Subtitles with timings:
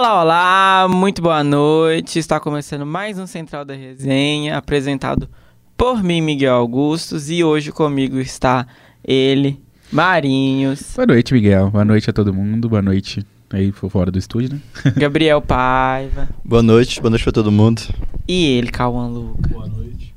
[0.00, 2.18] Olá, olá, muito boa noite.
[2.18, 5.28] Está começando mais um Central da Resenha, apresentado
[5.76, 8.66] por mim, Miguel Augustos, e hoje comigo está
[9.04, 9.60] ele,
[9.92, 11.68] Marinhos, Boa noite, Miguel.
[11.70, 12.66] Boa noite a todo mundo.
[12.66, 14.60] Boa noite aí por fora do estúdio, né?
[14.96, 17.82] Gabriel Paiva Boa noite, boa noite pra todo mundo.
[18.26, 19.50] e ele, Cauã Luca.
[19.50, 20.14] Boa noite.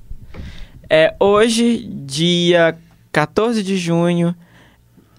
[0.89, 2.77] É, hoje, dia
[3.11, 4.33] 14 de junho,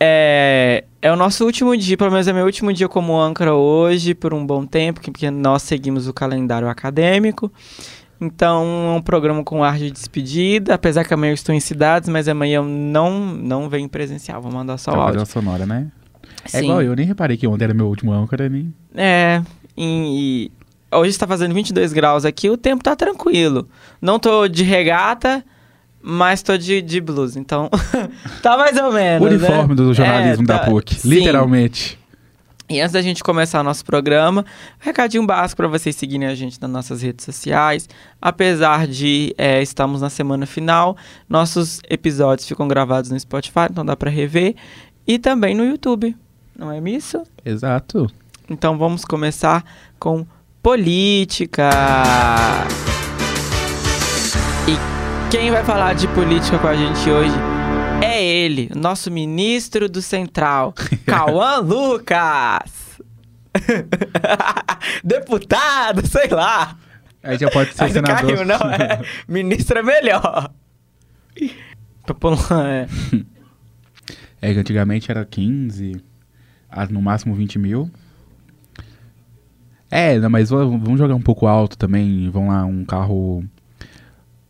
[0.01, 4.15] é, é o nosso último dia, pelo menos é meu último dia como âncora hoje,
[4.15, 7.53] por um bom tempo, que- porque nós seguimos o calendário acadêmico.
[8.21, 12.09] Então, é um programa com ar de despedida, apesar que amanhã eu estou em cidades,
[12.09, 15.33] mas amanhã eu não, não venho presencial, vou mandar só o Trabalhou áudio.
[15.33, 15.89] sonora, né?
[16.45, 16.65] É Sim.
[16.65, 18.73] igual eu, nem reparei que ontem era meu último âncora, nem...
[18.95, 19.43] É,
[19.77, 20.51] e,
[20.91, 23.69] e hoje está fazendo 22 graus aqui, o tempo tá tranquilo.
[24.01, 25.45] Não tô de regata,
[26.07, 27.71] mas tô de, de blusa, então
[28.43, 29.75] tá mais ou menos, O uniforme né?
[29.75, 31.09] do jornalismo É, da tá- PUC, sim.
[31.09, 31.99] literalmente.
[32.69, 34.45] E antes da gente começar o nosso programa,
[34.81, 37.87] recadinho básico para vocês seguirem a gente nas nossas redes sociais.
[38.21, 40.97] Apesar de é, estamos na semana final,
[41.29, 44.55] nossos episódios ficam gravados no Spotify, então dá para rever.
[45.07, 46.17] E também no YouTube,
[46.59, 47.23] não é isso?
[47.45, 48.11] Exato.
[48.49, 49.63] Então vamos começar
[49.99, 50.27] com
[50.63, 51.69] política.
[52.81, 52.84] E
[55.37, 57.35] quem vai falar de política com a gente hoje
[58.01, 60.73] é ele, nosso ministro do Central,
[61.05, 63.01] Cauã Lucas.
[65.03, 66.79] Deputado, sei lá.
[67.21, 68.37] Aí já pode ser Aí senador.
[68.37, 69.03] caiu, não é?
[69.27, 70.53] Ministro é melhor.
[72.23, 72.87] Uma- é.
[74.41, 76.01] É que antigamente era 15,
[76.71, 77.91] ah, no máximo 20 mil.
[79.91, 82.31] É, não, mas vamos jogar um pouco alto também.
[82.31, 83.43] Vamos lá, um carro.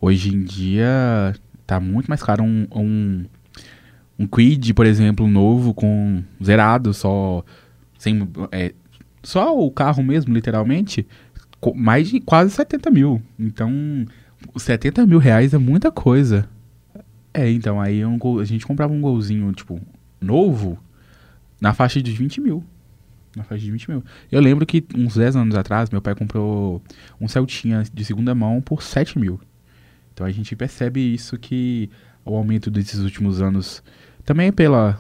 [0.05, 1.35] Hoje em dia
[1.67, 2.45] tá muito mais caro.
[2.45, 3.25] Um, um,
[4.19, 7.43] um Quid, por exemplo, novo, com zerado, só.
[7.97, 8.75] Sem, é,
[9.23, 11.07] só o carro mesmo, literalmente,
[11.75, 13.23] mais de quase 70 mil.
[13.39, 13.73] Então,
[14.53, 16.47] os 70 mil reais é muita coisa.
[17.33, 19.81] É, então, aí um gol- a gente comprava um golzinho, tipo,
[20.21, 20.79] novo,
[21.59, 22.63] na faixa de 20 mil.
[23.35, 24.05] Na faixa de 20 mil.
[24.31, 26.83] Eu lembro que uns 10 anos atrás, meu pai comprou
[27.19, 29.41] um Celtinha de segunda mão por 7 mil.
[30.15, 31.91] Então a gente percebe isso que
[32.25, 33.83] o aumento desses últimos anos,
[34.25, 34.99] também é pela,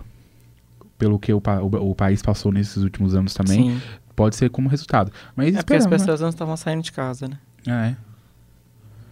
[0.98, 3.82] pelo que o, pa- o, o país passou nesses últimos anos também, Sim.
[4.14, 5.10] pode ser como resultado.
[5.34, 5.90] Mas É porque as né?
[5.90, 7.38] pessoas não estavam saindo de casa, né?
[7.66, 7.96] É.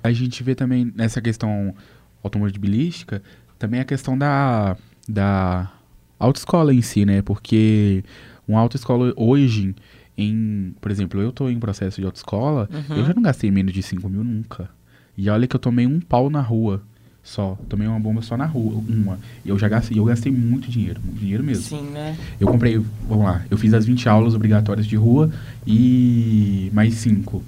[0.02, 1.74] A gente vê também nessa questão
[2.22, 3.22] automobilística,
[3.58, 4.76] também a questão da,
[5.08, 5.70] da
[6.18, 7.22] autoescola em si, né?
[7.22, 8.04] Porque
[8.46, 9.74] uma autoescola hoje,
[10.18, 12.96] em, por exemplo, eu tô em processo de autoescola, Uhum.
[12.96, 14.68] eu já não gastei menos de 5 mil nunca.
[15.16, 16.82] E olha que eu tomei um pau na rua
[17.22, 17.56] só.
[17.68, 19.18] Tomei uma bomba só na rua, uma.
[19.44, 21.62] E eu já gastei, eu gastei muito dinheiro, muito dinheiro mesmo.
[21.64, 22.16] Sim, né?
[22.40, 25.30] Eu comprei, vamos lá, eu fiz as 20 aulas obrigatórias de rua
[25.66, 27.42] e mais 5.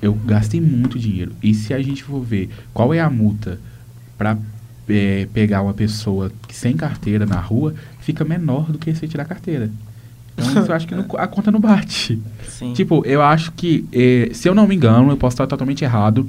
[0.00, 1.32] Eu gastei muito dinheiro.
[1.42, 3.60] E se a gente for ver qual é a multa
[4.18, 4.36] para
[5.32, 9.70] pegar uma pessoa sem carteira na rua, fica menor do que você tirar a carteira.
[10.36, 12.20] Então eu acho que não- a conta não bate.
[12.48, 12.72] Sim.
[12.72, 16.28] Tipo, eu acho que, eh, se eu não me engano, eu posso estar totalmente errado,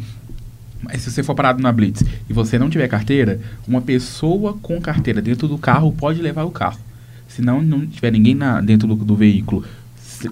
[0.83, 4.79] mas se você for parado na Blitz e você não tiver carteira, uma pessoa com
[4.81, 6.79] carteira dentro do carro pode levar o carro.
[7.27, 9.65] Se não, não tiver ninguém na- dentro do, do veículo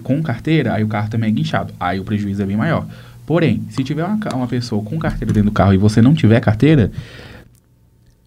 [0.04, 1.74] com carteira, aí o carro também é guinchado.
[1.80, 2.88] Aí o prejuízo é bem maior.
[3.26, 6.40] Porém, se tiver uma, uma pessoa com carteira dentro do carro e você não tiver
[6.40, 6.92] carteira,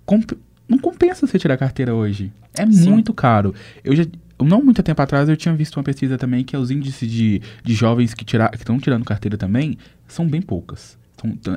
[0.05, 0.33] comp-
[0.69, 2.33] não compensa você tirar carteira hoje.
[2.55, 2.91] É Sim.
[2.91, 3.55] muito caro.
[3.83, 4.05] Eu já,
[4.43, 7.75] não muito tempo atrás, eu tinha visto uma pesquisa também que os índices de, de
[7.75, 9.77] jovens que tira- que estão tirando carteira também
[10.09, 10.97] são bem poucas.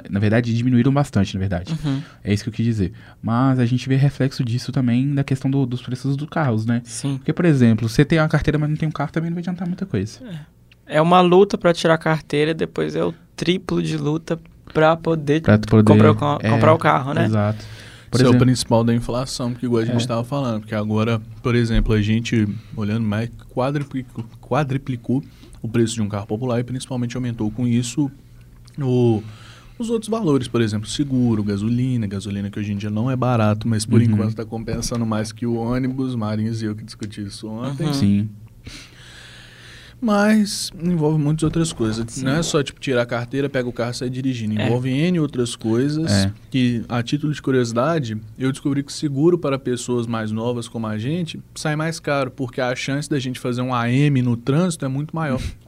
[0.09, 1.73] Na verdade, diminuíram bastante, na verdade.
[1.83, 2.01] Uhum.
[2.23, 2.94] É isso que eu quis dizer.
[3.22, 6.81] Mas a gente vê reflexo disso também na questão do- dos preços dos carros, né?
[6.85, 7.17] Sim.
[7.17, 9.41] Porque, por exemplo, você tem uma carteira, mas não tem um carro, também não vai
[9.41, 10.19] adiantar muita coisa.
[10.85, 14.39] É uma luta pra tirar a carteira, depois é o triplo de luta
[14.73, 17.25] pra poder poder, comprar, o, é, comprar o carro, né?
[17.25, 17.66] Exato.
[18.09, 19.97] Por Esse é o principal da inflação, porque igual a gente É.
[19.97, 25.21] estava falando, porque agora, por exemplo, a gente, olhando mais, quadriplicou, quadriplicou
[25.62, 28.09] o preço de um carro popular e principalmente aumentou com isso
[28.80, 29.21] o,
[29.77, 33.68] os outros valores, por exemplo, seguro, gasolina, gasolina que hoje em dia não é barato,
[33.68, 34.07] mas por Uhum.
[34.07, 37.88] enquanto está compensando mais que o ônibus, Marinhos e eu que discuti isso ontem.
[37.88, 37.94] Uhum.
[37.94, 38.29] sim.
[40.00, 42.06] Mas envolve muitas outras coisas.
[42.09, 42.25] Sim.
[42.25, 44.59] Não é só tipo tirar a carteira, pega o carro e sai dirigindo.
[44.62, 44.68] É.
[44.68, 46.31] Envolve N outras coisas É.
[46.51, 51.00] que, a título de curiosidade, eu descobri que seguro para pessoas mais novas como a
[51.00, 54.88] gente sai mais caro, porque a chance da gente fazer um AM no trânsito é
[54.88, 55.41] muito maior.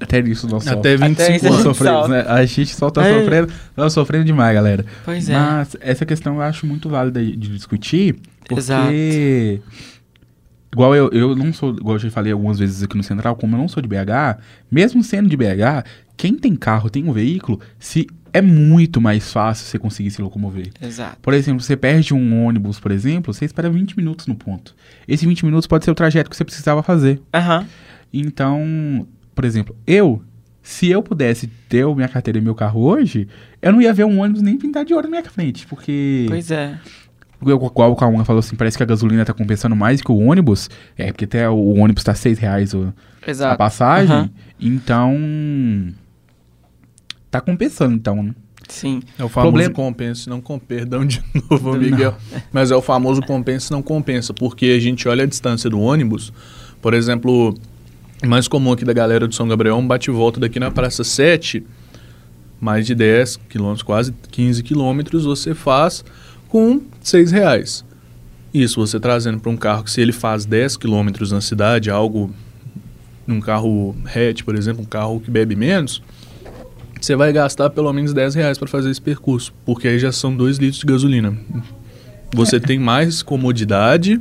[0.00, 1.08] Até isso nós Até sofremos.
[1.18, 1.62] 25 isso a Nós gente anos.
[1.76, 2.12] sofremos, sofre.
[2.16, 2.24] né?
[2.28, 3.18] A gente só tá É.
[3.20, 4.84] sofrendo, tá sofrendo demais, galera.
[5.04, 5.32] Pois é.
[5.38, 8.92] Mas essa questão eu acho muito válida de discutir, porque Exato.
[10.72, 13.54] igual eu, eu não sou, igual eu já falei algumas vezes aqui no Central, como
[13.54, 14.38] eu não sou de BH,
[14.70, 15.84] mesmo sendo de BH,
[16.16, 20.68] quem tem carro, tem um veículo, se é muito mais fácil você conseguir se locomover.
[20.82, 21.16] Exato.
[21.22, 24.74] Por exemplo, você perde um ônibus, por exemplo, você espera 20 minutos no ponto.
[25.06, 27.20] Esse 20 minutos pode ser o trajeto que você precisava fazer.
[27.32, 27.66] Aham.
[28.12, 29.06] Então,
[29.38, 30.20] por exemplo, eu,
[30.60, 33.28] se eu pudesse ter a minha carteira e meu carro hoje,
[33.62, 36.26] eu não ia ver um ônibus nem pintar de ouro na minha frente, porque...
[36.28, 36.76] Pois é.
[37.40, 40.68] Igual o Calma falou assim, parece que a gasolina tá compensando mais que o ônibus.
[40.96, 42.92] É, porque até o ônibus tá 6 reais o-
[43.48, 44.12] a passagem.
[44.12, 44.30] Aham.
[44.58, 45.14] Então.
[47.30, 48.20] Tá compensando, então.
[48.24, 48.34] né?
[48.68, 49.00] Sim.
[49.16, 50.80] É o famoso Problema- compensa, não compensa.
[50.80, 52.16] Perdão de novo, Miguel.
[52.52, 54.34] Mas é o famoso compensa, não compensa.
[54.34, 56.32] Porque a gente olha a distância do ônibus.
[56.82, 57.54] Por exemplo,
[58.26, 61.64] mais comum aqui da galera do São Gabriel é um bate-volta daqui na Praça 7,
[62.60, 66.04] mais de 10 quilômetros, quase 15 quilômetros, você faz
[66.48, 67.84] com 6 reais.
[68.52, 72.34] Isso você trazendo para um carro que se ele faz 10 quilômetros na cidade, algo
[73.26, 76.02] num carro hatch, por exemplo, um carro que bebe menos,
[77.00, 80.34] você vai gastar pelo menos 10 reais para fazer esse percurso, porque aí já são
[80.34, 81.38] 2 litros de gasolina.
[82.34, 84.20] Você tem mais comodidade,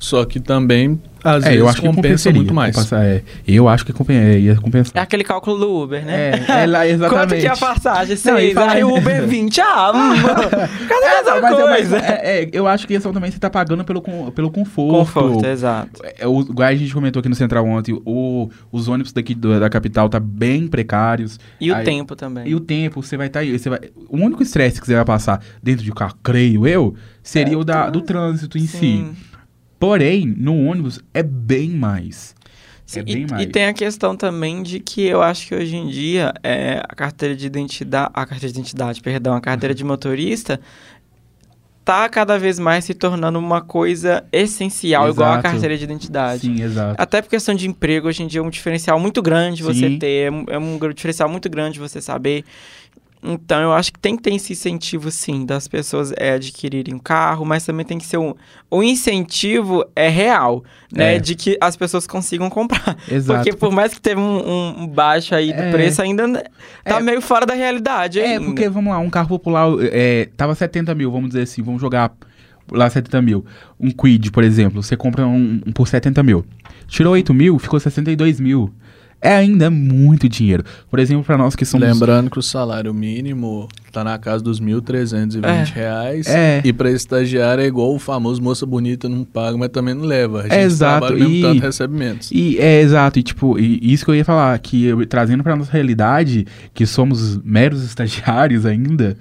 [0.00, 2.36] só que também às é, vezes eu acho que compensa compensaria.
[2.36, 2.74] muito mais.
[2.74, 5.02] Compensa- é, eu acho que compen- é, ia É compensar.
[5.02, 6.30] aquele cálculo do Uber, né?
[6.30, 7.28] É, é lá, exatamente.
[7.28, 8.16] Quanto que é a passagem?
[8.24, 9.60] Não, Seis, fala- aí o Uber 20.
[9.60, 11.96] Ah, hum, cadê essa Mas, é, mas coisa?
[11.98, 14.02] é, é, eu acho que questão também você tá pagando pelo,
[14.32, 14.98] pelo conforto.
[14.98, 16.02] Conforto, exato.
[16.18, 19.58] É, o, igual a gente comentou aqui no Central ontem, o- os ônibus daqui do-
[19.60, 21.38] da capital tá bem precários.
[21.60, 22.48] E o Aí- tempo também.
[22.48, 23.58] E o tempo, você vai estar aí.
[23.58, 23.78] Você vai,
[24.08, 27.64] o único estresse que você vai passar dentro de carro, creio eu, seria É, o
[27.64, 27.90] da, tá.
[27.90, 29.06] do trânsito em si.
[29.80, 32.34] Porém, no ônibus é bem mais.
[32.84, 33.42] Sim, é e, bem mais.
[33.42, 36.94] e tem a questão também de que eu acho que hoje em dia é, a
[36.94, 40.60] carteira de identidade, a carteira de identidade, perdão, a carteira de motorista
[41.82, 45.48] tá cada vez mais se tornando uma coisa essencial, igual a Exato.
[45.48, 46.42] carteira de identidade.
[46.42, 47.00] Sim, exato.
[47.00, 49.98] Até por questão de emprego, hoje em dia é um diferencial muito grande você Sim.
[49.98, 52.44] ter, é um, é um diferencial muito grande você saber.
[53.22, 56.98] Então, eu acho que tem que ter esse incentivo, sim, das pessoas é, adquirirem um
[56.98, 58.34] carro, mas também tem que ser um...
[58.70, 61.16] O incentivo é real, né?
[61.16, 61.18] É.
[61.18, 62.96] De que as pessoas consigam comprar.
[63.10, 63.42] Exato.
[63.44, 65.70] Porque por mais que teve um, um- baixo aí do É.
[65.70, 66.26] preço, ainda
[66.84, 67.00] tá É.
[67.00, 68.44] meio fora da realidade É, ainda.
[68.46, 72.12] porque, vamos lá, um carro popular é, tava 70 mil, vamos dizer assim, vamos jogar
[72.72, 73.44] lá 70 mil.
[73.78, 76.44] Um Quid, por exemplo, você compra um, um por 70 mil.
[76.86, 78.72] Tirou 8 mil, ficou 62 mil.
[79.22, 80.64] É ainda muito dinheiro.
[80.90, 81.86] Por exemplo, para nós que somos...
[81.86, 85.64] Lembrando que o salário mínimo tá na casa dos 1.320 É.
[85.74, 86.26] reais.
[86.26, 86.62] É.
[86.64, 90.38] E pra estagiário é igual o famoso moça bonita não paga, mas também não leva.
[90.40, 92.30] A gente É, exato, trabalha mesmo e- tanto, recebe menos.
[92.32, 95.54] E é exato, e tipo, e isso que eu ia falar, que eu, trazendo pra
[95.54, 99.18] nossa realidade, que somos meros estagiários ainda,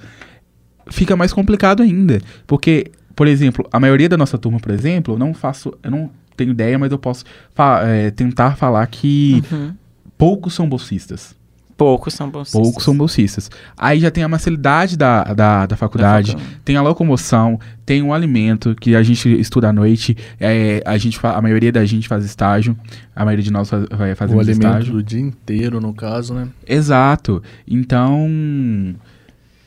[0.90, 2.22] fica mais complicado ainda.
[2.48, 6.10] Porque, por exemplo, a maioria da nossa turma, por exemplo, eu não faço, eu não
[6.38, 9.74] tenho ideia, mas eu posso fa- é, tentar falar que Uhum.
[10.20, 11.34] Poucos são bolsistas.
[11.78, 12.52] Poucos são bons.
[12.52, 13.50] Poucos são bolsistas.
[13.78, 16.36] Aí já tem a mensalidade da, da, da faculdade,
[16.66, 21.18] tem a locomoção, tem o alimento que a gente estuda à noite, é, a, gente
[21.24, 22.78] a maioria da gente faz estágio,
[23.16, 24.94] a maioria de nós faz, vai fazer O alimento estágio.
[24.96, 26.50] do dia inteiro, no caso, né?
[26.68, 27.42] Exato.
[27.66, 28.28] Então,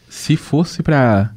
[0.06, 1.32] se fosse pra.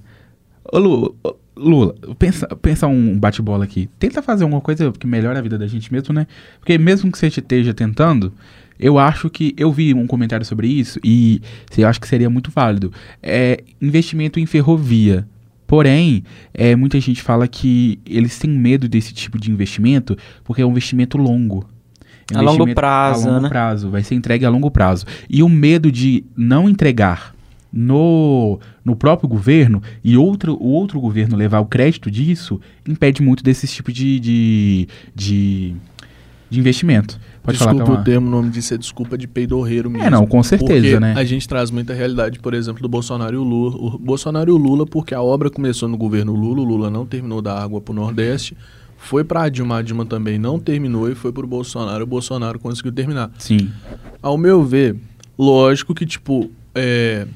[0.74, 3.90] Ô, Lu- ô, Lula, pensa, pensa um bate-bola aqui.
[3.98, 6.28] Tenta fazer alguma coisa que melhore a vida da gente mesmo, né?
[6.60, 8.34] Porque mesmo que você esteja tentando,
[8.80, 9.54] eu acho que.
[9.58, 11.42] Eu vi um comentário sobre isso e
[11.78, 12.92] eu acho que seria muito válido.
[13.22, 15.28] É investimento em ferrovia.
[15.68, 20.66] Porém, é, muita gente fala que eles têm medo desse tipo de investimento porque é
[20.66, 21.68] um investimento longo.
[22.32, 23.50] É um A longo prazo, a longo né?
[23.50, 25.06] prazo, vai ser entregue a longo prazo.
[25.30, 27.36] E o medo de não entregar
[27.72, 33.44] no, no próprio governo e outro, o outro governo levar o crédito disso impede muito
[33.44, 35.76] desse tipo de, de, de,
[36.50, 37.20] de investimento.
[37.46, 40.06] Pode desculpa falar, o termo, o nome disso é desculpa de peidorreiro mesmo.
[40.06, 41.14] É, não, com certeza, né?
[41.16, 43.76] a gente traz muita realidade, por exemplo, do Bolsonaro e o Lula.
[43.76, 47.06] O Bolsonaro e o Lula, porque a obra começou no governo Lula, o Lula não
[47.06, 48.58] terminou da água pro Nordeste,
[48.98, 52.92] foi pra Dilma, a Dilma também não terminou e foi pro Bolsonaro, o Bolsonaro conseguiu
[52.92, 53.32] terminar.
[53.38, 53.70] Sim,
[54.22, 54.96] Ao meu ver,
[55.38, 57.28] lógico que, tipo, é,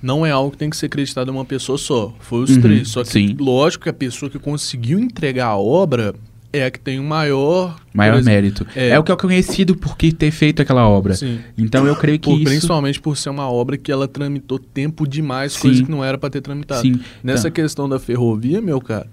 [0.00, 2.12] não é algo que tem que ser acreditado em uma pessoa só.
[2.20, 2.88] Foi os Uhum, três.
[2.88, 3.36] Só que, sim.
[3.40, 6.14] lógico que a pessoa que conseguiu entregar a obra
[6.52, 7.76] é a que tem o maior...
[7.94, 8.66] maior exemplo, mérito.
[8.76, 8.90] é.
[8.90, 8.98] É.
[8.98, 11.14] o que é conhecido por que ter feito aquela obra.
[11.14, 11.40] Sim.
[11.56, 12.44] Então eu creio que Por- isso...
[12.44, 15.60] Principalmente por ser uma obra que ela tramitou tempo demais, Sim.
[15.62, 16.82] coisa que não era pra ter tramitado.
[16.82, 17.50] Sim, Nessa tá.
[17.50, 19.06] questão da ferrovia, meu cara,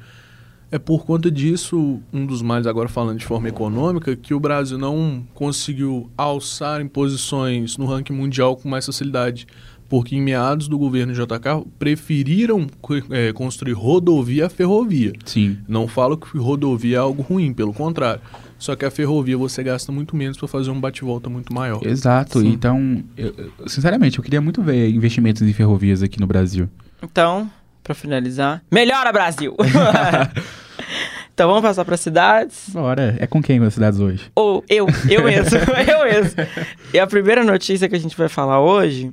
[0.71, 4.77] é por conta disso, um dos mais agora falando de forma econômica, que o Brasil
[4.77, 9.47] não conseguiu alçar em posições no ranking mundial com mais facilidade.
[9.89, 12.67] Porque em meados do governo JK preferiram
[13.09, 15.11] é, construir rodovia a ferrovia.
[15.25, 15.57] Sim.
[15.67, 18.21] Não falo que rodovia é algo ruim, pelo contrário.
[18.59, 21.81] Só que a ferrovia você gasta muito menos para fazer um bate-volta muito maior.
[21.83, 22.39] Exato.
[22.41, 22.49] Sim.
[22.49, 23.33] Então, eu-
[23.65, 26.69] sinceramente, eu queria muito ver investimentos em ferrovias aqui no Brasil.
[27.01, 27.49] Então,
[27.83, 29.55] pra finalizar, melhora Brasil!
[31.33, 32.69] então vamos passar para cidades.
[32.69, 33.15] Bora.
[33.19, 34.29] É com quem as cidades hoje?
[34.35, 36.35] Ou eu, eu mesmo, eu mesmo.
[36.93, 39.11] E a primeira notícia que a gente vai falar hoje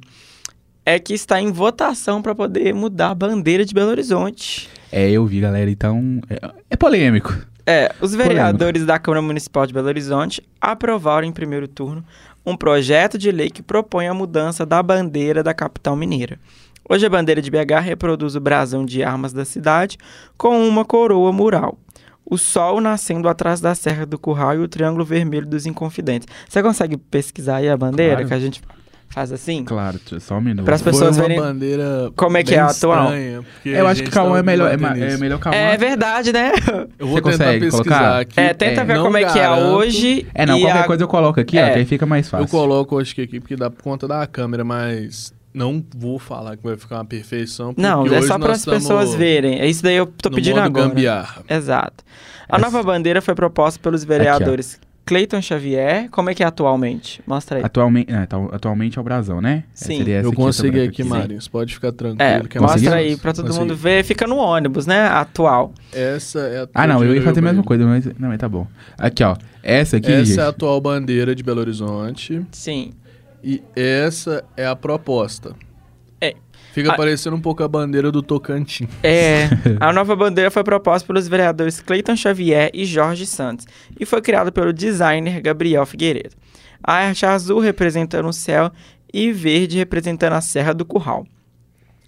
[0.87, 4.69] é que está em votação para poder mudar a bandeira de Belo Horizonte.
[4.93, 5.69] É, eu vi, galera.
[5.69, 6.38] Então, é,
[6.71, 7.37] é polêmico.
[7.66, 12.05] É, os vereadores da Câmara Municipal de Belo Horizonte aprovaram em primeiro turno
[12.47, 16.38] um projeto de lei que propõe a mudança da bandeira da capital mineira.
[16.88, 19.99] Hoje a bandeira de BH reproduz o brasão de armas da cidade
[20.38, 21.76] com uma coroa mural.
[22.25, 26.28] O sol nascendo atrás da Serra do Curral e o triângulo vermelho dos Inconfidentes.
[26.49, 28.28] Você consegue pesquisar aí a bandeira Claro.
[28.28, 28.62] que a gente
[29.08, 29.64] faz assim?
[29.64, 30.64] Claro, só um minuto.
[30.64, 33.10] Pras pessoas Foi uma verem bandeira como é que é a atual.
[33.64, 34.70] Eu acho que Cauã é melhor.
[34.70, 34.75] É,
[35.14, 35.54] é melhor Cauã.
[35.56, 36.52] É verdade, né?
[36.98, 38.20] Eu vou Você tentar consegue pesquisar colocar?
[38.20, 38.40] aqui.
[38.40, 39.62] É, tenta É, ver como é que é garanto.
[39.75, 40.26] hoje.
[40.34, 41.72] É, não, qualquer a- coisa eu coloco aqui, ó, É.
[41.72, 42.44] que aí fica mais fácil.
[42.44, 46.56] Eu coloco, acho que aqui, porque dá por conta da câmera, mas não vou falar
[46.56, 47.72] que vai ficar uma perfeição.
[47.76, 49.58] Não, é só para as pessoas verem.
[49.60, 50.88] É isso daí eu tô no pedindo modo agora.
[50.88, 51.42] gambiarra.
[51.48, 52.04] Exato.
[52.48, 56.08] A Essa- nova bandeira foi proposta pelos vereadores Cleiton Xavier.
[56.10, 57.22] Como é que é atualmente?
[57.26, 57.64] Mostra aí.
[57.64, 59.62] Atualmente, é, tá- atualmente é o brasão, né?
[59.72, 59.98] Sim.
[59.98, 61.08] Seria essa Eu aqui, consegui aqui, Sim.
[61.08, 61.40] Marinho.
[61.40, 62.22] Você pode ficar tranquilo.
[62.28, 63.60] É, que é mostra aí pra todo Consegui.
[63.64, 64.04] mundo ver.
[64.04, 65.06] Fica no ônibus, né?
[65.06, 65.72] Atual.
[65.92, 68.04] Essa é a Ah, não, eu ia fazer a mesma coisa, mas.
[68.18, 68.66] Não, mas tá bom.
[68.98, 69.36] Aqui, ó.
[69.62, 70.10] Essa aqui.
[70.12, 72.44] Essa gente, é a atual bandeira de Belo Horizonte.
[72.50, 72.92] Sim.
[73.44, 75.52] E essa é a proposta.
[76.76, 76.95] Fica Ah.
[76.97, 78.87] parecendo um pouco a bandeira do Tocantins.
[79.02, 79.49] É,
[79.80, 83.66] a nova bandeira foi proposta pelos vereadores Cleiton Xavier e Jorge Santos
[83.99, 86.37] e foi criada pelo designer Gabriel Figueiredo.
[86.85, 88.71] A arte azul representando o céu
[89.11, 91.26] e verde representando a Serra do Curral,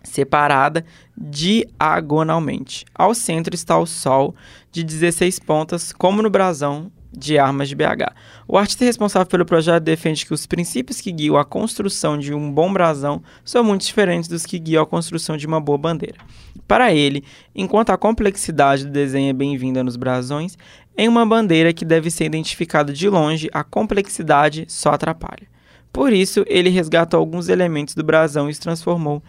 [0.03, 0.85] separada
[1.17, 2.85] diagonalmente.
[2.95, 4.35] Ao centro está o sol
[4.71, 8.12] de 16 pontas, como no brasão de armas de BH.
[8.47, 12.53] O artista responsável pelo projeto defende que os princípios que guiam a construção de um
[12.53, 16.19] bom brasão são muito diferentes dos que guiam a construção de uma boa bandeira.
[16.67, 17.25] Para ele,
[17.55, 20.57] enquanto a complexidade do desenho é bem-vinda nos brasões,
[20.97, 25.47] em uma bandeira que deve ser identificada de longe, a complexidade só atrapalha.
[25.93, 29.23] Por isso, ele resgatou alguns elementos do brasão e os transformou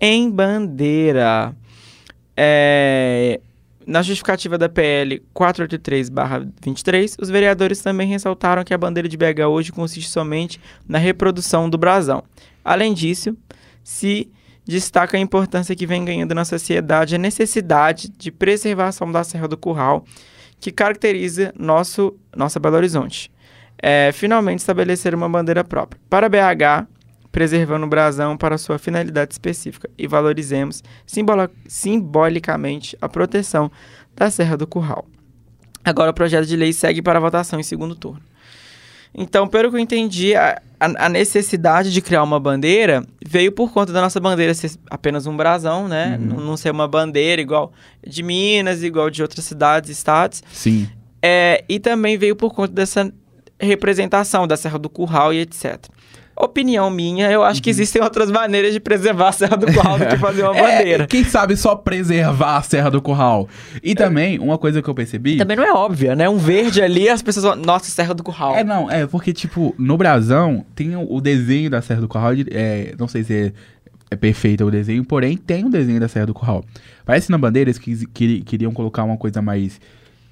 [0.00, 1.54] em bandeira.
[2.36, 3.40] É,
[3.86, 9.72] Na justificativa da PL 483-23, os vereadores também ressaltaram que a bandeira de BH hoje
[9.72, 12.22] consiste somente na reprodução do brasão.
[12.64, 13.36] Além disso,
[13.82, 14.30] se
[14.64, 19.56] destaca a importância que vem ganhando na sociedade a necessidade de preservação da Serra do
[19.56, 20.04] Curral,
[20.58, 23.30] que caracteriza nosso, nossa Belo Horizonte.
[23.82, 26.00] É, finalmente estabelecer uma bandeira própria.
[26.08, 26.88] Para BH,
[27.34, 33.68] preservando o brasão para sua finalidade específica e valorizemos simbola- simbolicamente a proteção
[34.14, 35.04] da Serra do Curral.
[35.84, 38.20] Agora o projeto de lei segue para votação em segundo turno.
[39.12, 43.92] Então, pelo que eu entendi, a, a- necessidade de criar uma bandeira veio por conta
[43.92, 46.16] da nossa bandeira ser apenas um brasão, né?
[46.20, 46.26] Uhum.
[46.26, 47.72] Não, não ser uma bandeira igual
[48.06, 50.40] de Minas, igual de outras cidades, estados.
[50.52, 50.88] Sim.
[51.20, 53.12] É, e também veio por conta dessa
[53.60, 55.84] representação da Serra do Curral e etc.
[56.36, 60.06] Opinião minha, eu acho que existem outras maneiras de preservar a Serra do Curral do
[60.06, 61.04] que fazer uma bandeira.
[61.04, 63.48] É, quem sabe só preservar a Serra do Curral.
[63.82, 65.36] E também, uma coisa que eu percebi.
[65.36, 66.28] Também não é óbvia, né?
[66.28, 68.56] Um verde ali, as pessoas vão, nossa, Serra do Curral.
[68.56, 72.32] É, não, é porque, tipo, no brasão tem o, o desenho da Serra do Curral.
[72.50, 73.52] É, não sei se é,
[74.10, 76.64] é perfeito o desenho, porém tem o desenho da Serra do Curral.
[77.06, 79.80] Parece que na bandeira eles quis- queri- queriam colocar uma coisa mais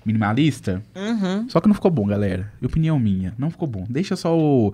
[0.04, 0.82] minimalista.
[0.96, 1.46] Uhum.
[1.48, 2.50] Só que não ficou bom, galera.
[2.62, 3.32] Opinião minha.
[3.38, 3.84] Não ficou bom.
[3.88, 4.72] Deixa só o.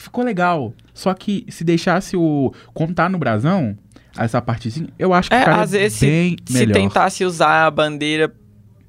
[0.00, 0.72] Ficou legal.
[0.94, 2.52] Só que se deixasse o.
[2.74, 3.76] Contar no brasão,
[4.18, 6.72] essa partezinha, eu acho que É, às vezes se- bem Se melhor.
[6.74, 8.32] tentasse usar a bandeira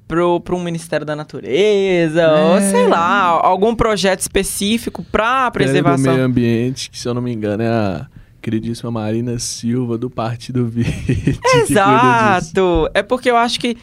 [0.08, 2.60] pro, pro um Ministério da Natureza, ou É.
[2.70, 6.12] sei lá, algum projeto específico pra Pele do preservação.
[6.14, 8.06] meio ambiente, que se eu não me engano é a
[8.42, 11.38] queridíssima Marina Silva do Partido Verde.
[11.54, 12.88] Exato!
[12.94, 13.76] É porque eu acho que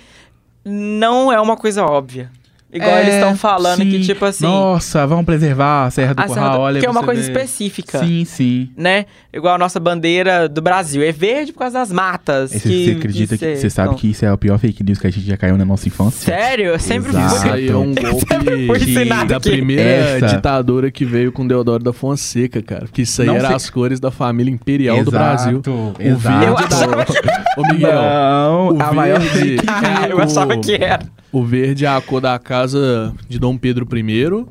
[0.65, 2.29] não é uma coisa óbvia.
[2.71, 4.01] Igual É, eles estão falando que, sim.
[4.01, 4.43] tipo assim.
[4.45, 7.19] Nossa, vamos preservar a Serra do a Curral, Serra do- olha que é uma coisa
[7.19, 7.27] ver.
[7.31, 7.97] específica.
[7.97, 8.69] Sim, sim.
[8.77, 9.07] Né?
[9.33, 11.01] Igual a nossa bandeira do Brasil.
[11.01, 12.51] É verde por causa das matas.
[12.51, 13.55] Você que- você acredita que.
[13.55, 15.65] Você sabe que isso é a pior fake news que a gente já caiu na
[15.65, 16.31] nossa infância?
[16.31, 16.65] Sério?
[16.67, 17.25] Eu sempre Exato.
[17.35, 17.51] Isso fui.
[17.51, 19.49] aí é um golpe fui ensinado da aqui.
[19.49, 22.85] primeira Essa- ditadura que veio com Deodoro da Fonseca, cara.
[22.93, 25.61] Que isso aí Não era sei- as cores da família imperial do Exato, Brasil.
[25.65, 25.95] exato.
[25.99, 27.43] Eu O verde achava da...
[27.57, 30.99] Ô, Miguel, Não, o a maior verde Ah, é eu achava o- que era.
[31.31, 34.45] O verde é a cor da casa de Dom Pedro I,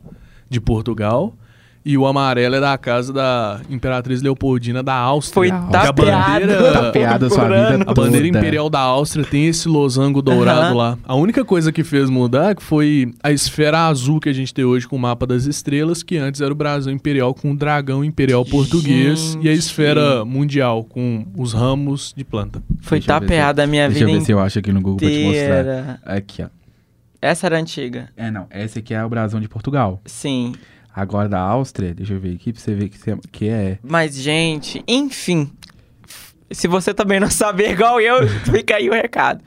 [0.48, 1.34] de Portugal.
[1.84, 5.32] E o amarelo é da casa da Imperatriz Leopoldina da Áustria.
[5.34, 9.66] Foi Que a bandeira, Tapeado sua por vida a bandeira imperial da Áustria tem esse
[9.68, 10.74] losango dourado Aham.
[10.74, 10.98] lá.
[11.04, 14.66] A única coisa que fez mudar que foi a esfera azul que a gente tem
[14.66, 18.04] hoje com o mapa das estrelas, que antes era o Brasil imperial com o dragão
[18.04, 19.58] imperial português e a Gente.
[19.60, 22.62] esfera mundial com os ramos de planta.
[22.82, 24.80] Foi Deixa eu tapeada a minha Deixa eu vida ver se eu acho aqui no
[24.82, 26.00] Google pra te mostrar.
[26.04, 26.57] Aqui, ó.
[27.20, 28.10] Essa era a antiga.
[28.16, 28.46] É, não.
[28.50, 30.00] Esse aqui é o brasão de Portugal.
[30.06, 30.54] Sim.
[30.94, 32.98] Agora da Áustria, deixa eu ver aqui pra você ver que,
[33.30, 33.78] que é.
[33.82, 35.50] Mas, gente, enfim.
[36.50, 39.42] Se você também não saber igual eu, fica aí o recado.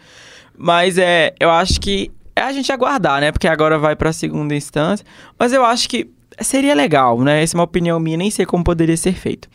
[0.58, 3.32] Mas é, eu acho que é a gente aguardar, né?
[3.32, 5.06] Porque agora vai pra segunda instância.
[5.38, 6.10] Mas eu acho que
[6.42, 7.42] seria legal, né?
[7.42, 9.50] Essa é uma opinião minha, nem sei como poderia ser feito.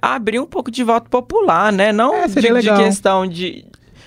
[0.00, 1.92] Abrir um pouco de voto popular, né?
[1.92, 3.64] Não É, de, de questão de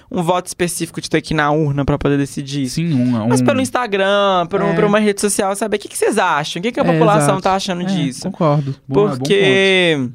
[0.09, 2.75] um voto específico de ter que ir na urna pra poder decidir isso.
[2.75, 3.23] Sim, um.
[3.23, 4.73] um Mas pelo Instagram, por, um- É.
[4.73, 6.59] por uma rede social, saber o que, que vocês acham?
[6.59, 7.41] O que, que a É, população exato.
[7.41, 8.21] tá achando É, disso?
[8.23, 8.75] Concordo.
[8.87, 9.17] Ponto.
[9.17, 10.09] Porque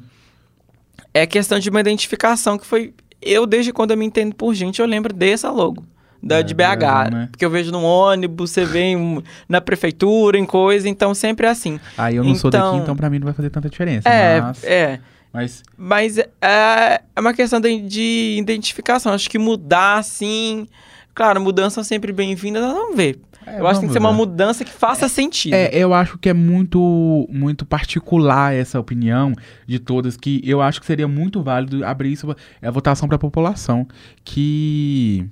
[1.13, 2.93] é questão de uma identificação que foi.
[3.21, 5.85] Eu, desde quando eu me entendo por gente, eu lembro dessa logo.
[6.21, 6.77] Da, É, de BH.
[6.77, 7.27] Brasil, né?
[7.31, 11.49] Porque eu vejo no ônibus, você vê em- na prefeitura, em coisa, então sempre é
[11.49, 11.79] assim.
[11.97, 14.07] Aí eu não sou daqui, Então- então pra mim não vai fazer tanta diferença.
[14.07, 14.99] É, Mas, é.
[15.33, 19.11] Mas Mas é, é uma questão de, de identificação.
[19.11, 20.67] Acho que mudar, assim.
[21.15, 23.19] Claro, mudanças são sempre bem-vindas, vamos ver.
[23.45, 25.53] é, eu acho que tem que ser uma mudança que faça sentido.
[25.53, 29.33] É, eu acho que é muito, muito particular essa opinião
[29.67, 33.19] de todas, que eu acho que seria muito válido abrir isso, a votação para a
[33.19, 33.87] população,
[34.23, 35.27] que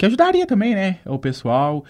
[0.00, 1.84] que ajudaria também, né, o pessoal.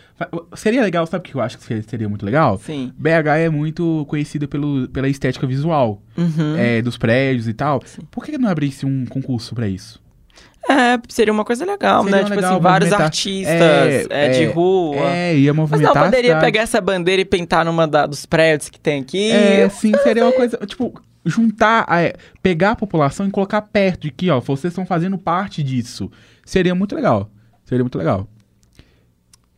[0.56, 2.58] Seria legal, sabe o que eu acho que seria- muito legal?
[2.58, 2.92] Sim.
[2.98, 6.56] BH é muito conhecida pelo, pela estética visual Uhum.
[6.58, 7.80] é, dos prédios e tal.
[7.86, 8.02] Sim.
[8.10, 10.02] Por que não abrisse um concurso para isso?
[10.68, 12.24] É, seria uma coisa legal, Seria né?
[12.24, 14.96] Tipo legal assim, vários movimentar- artistas é, de é, rua.
[14.96, 18.68] É, ia Mas não, movimentar poderia pegar essa bandeira e pintar numa da- dos prédios
[18.68, 19.30] que tem aqui.
[19.30, 24.10] É, sim, seria uma coisa, tipo, juntar, é, pegar a população e colocar perto de
[24.10, 26.10] que, ó, vocês estão fazendo parte disso.
[26.44, 27.30] Seria muito legal.
[27.70, 28.26] Seria muito legal.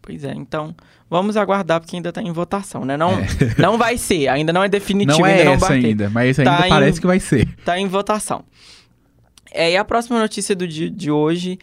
[0.02, 0.74] Pois é, então
[1.08, 2.96] vamos aguardar porque ainda tá em votação, né?
[2.96, 3.12] Não,
[3.58, 5.76] não vai ser, ainda não é definitivo, não é ainda não bateu.
[5.76, 7.48] ainda, mas Tá ainda em- parece que vai ser.
[7.64, 8.44] Tá em votação.
[9.50, 11.58] É, e a próxima notícia do dia de hoje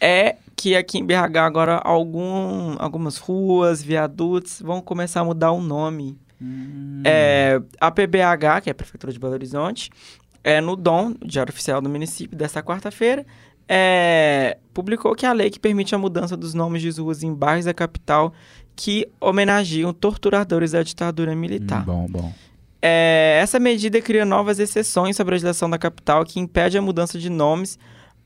[0.00, 5.60] é que aqui em BH agora algum, algumas ruas, viadutos vão começar a mudar o
[5.60, 6.18] nome.
[7.04, 9.90] É, a PBH, que é a Prefeitura de Belo Horizonte,
[10.42, 13.24] é, no DOM, Diário Oficial do Município, desta quarta-feira,
[13.68, 17.64] é, publicou que a lei que permite a mudança dos nomes de ruas em bairros
[17.64, 18.32] da capital
[18.76, 21.82] que homenageiam torturadores da ditadura militar.
[21.82, 22.32] Hum, bom, bom.
[22.82, 27.18] É, essa medida cria novas exceções sobre a legislação da capital que impede a mudança
[27.18, 27.78] de nomes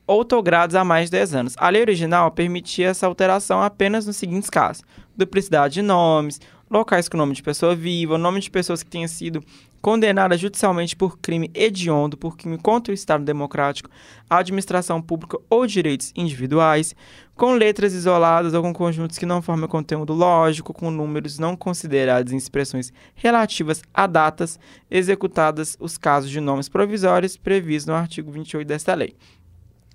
[0.05, 1.53] outorgados há mais de 10 anos.
[1.57, 4.83] A lei original permitia essa alteração apenas nos seguintes casos:
[5.15, 9.43] duplicidade de nomes, locais com nome de pessoa viva, nome de pessoas que tenham sido
[9.81, 13.89] condenadas judicialmente por crime hediondo, por crime contra o Estado Democrático,
[14.29, 16.95] a administração pública ou direitos individuais,
[17.35, 22.33] com letras isoladas ou com conjuntos que não formam conteúdo lógico, com números não considerados
[22.33, 24.59] em expressões relativas a datas
[24.91, 29.15] executadas os casos de nomes provisórios previstos no artigo 28 desta lei.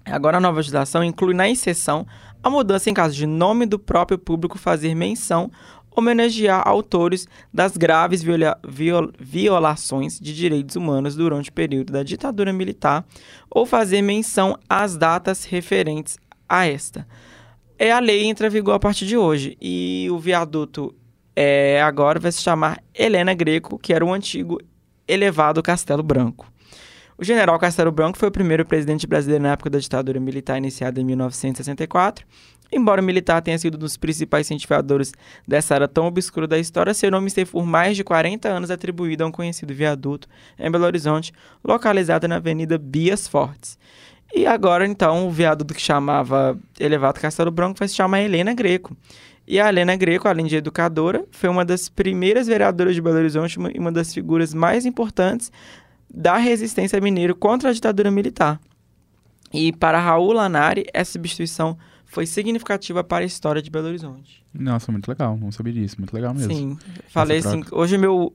[0.06, 2.06] Agora, a nova legislação inclui na exceção
[2.42, 5.50] a mudança em caso de nome do próprio público fazer menção,
[5.96, 12.52] homenagear autores das graves viola- viol- violações de direitos humanos durante o período da ditadura
[12.52, 13.04] militar
[13.50, 17.06] ou fazer menção às datas referentes a esta.
[17.78, 20.94] É a lei entra em vigor a partir de hoje e o viaduto
[21.36, 24.60] é, agora vai se chamar Helena Greco, que era o antigo
[25.06, 26.46] elevado Castelo Branco.
[27.16, 31.00] O general Castelo Branco foi o primeiro presidente brasileiro na época da ditadura militar iniciada
[31.00, 32.26] em 1964.
[32.74, 35.12] Embora o militar tenha sido um dos principais incentivadores
[35.46, 39.22] dessa era tão obscura da história, seu nome esteve por mais de 40 anos atribuído
[39.22, 40.26] a um conhecido viaduto
[40.58, 41.32] em Belo Horizonte,
[41.62, 43.78] localizado na Avenida Bias Fortes.
[44.34, 48.96] E agora, então, o viaduto que chamava Elevado Castelo Branco vai se chamar Helena Greco.
[49.46, 53.56] E a Helena Greco, além de educadora, foi uma das primeiras vereadoras de Belo Horizonte
[53.72, 55.52] e uma das figuras mais importantes
[56.12, 58.60] da resistência mineira contra a ditadura militar.
[59.52, 61.78] E para Raul Lanari, essa substituição
[62.14, 64.44] foi significativa para a história de Belo Horizonte.
[64.54, 65.36] Nossa, muito legal.
[65.36, 65.96] Não sabia disso.
[65.98, 66.54] Muito legal mesmo.
[66.54, 68.32] Sim, falei Essa assim, hoje meu...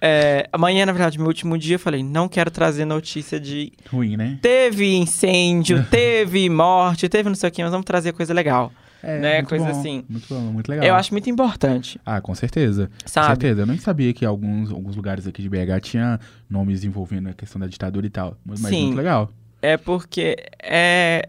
[0.00, 4.16] é, amanhã, na verdade, meu último dia, eu falei, não quero trazer notícia de Ruim,
[4.16, 4.38] né?
[4.40, 8.72] teve incêndio, teve morte, teve não sei o que, mas vamos trazer coisa legal.
[9.02, 10.04] É, Né, coisa bom, assim.
[10.08, 10.86] Muito bom, muito legal.
[10.86, 12.86] Eu acho muito importante, Ah, com certeza.
[13.02, 13.26] Com sabe?
[13.26, 13.62] certeza.
[13.62, 17.60] Eu nem sabia que alguns, alguns lugares aqui de BH tinha nomes envolvendo a questão
[17.60, 18.38] da ditadura e tal.
[18.46, 18.84] Mas mas Sim.
[18.86, 19.30] muito legal.
[19.60, 21.28] É porque é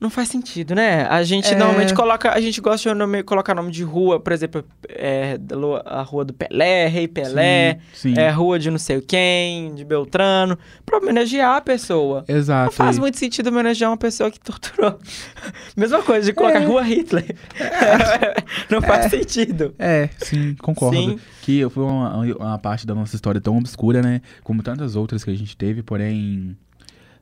[0.00, 1.08] Não faz sentido, né?
[1.10, 1.56] A gente É.
[1.56, 2.30] normalmente coloca.
[2.32, 5.36] A gente gosta de nome, colocar nome de rua, por exemplo, é,
[5.84, 8.20] a rua do Pelé, Rei Pelé, Sim, sim.
[8.20, 10.56] é rua de não sei quem, de Beltrano,
[10.86, 12.24] pra homenagear a pessoa.
[12.28, 12.66] Exato.
[12.66, 14.98] Não faz muito sentido homenagear uma pessoa que torturou.
[15.76, 16.64] Mesma coisa de colocar É.
[16.64, 17.34] rua Hitler.
[18.70, 19.74] não faz sentido.
[19.78, 20.96] É, sim, concordo.
[20.96, 21.18] Sim.
[21.42, 24.20] Que foi uma, uma parte da nossa história tão obscura, né?
[24.44, 26.56] Como tantas outras que a gente teve, porém.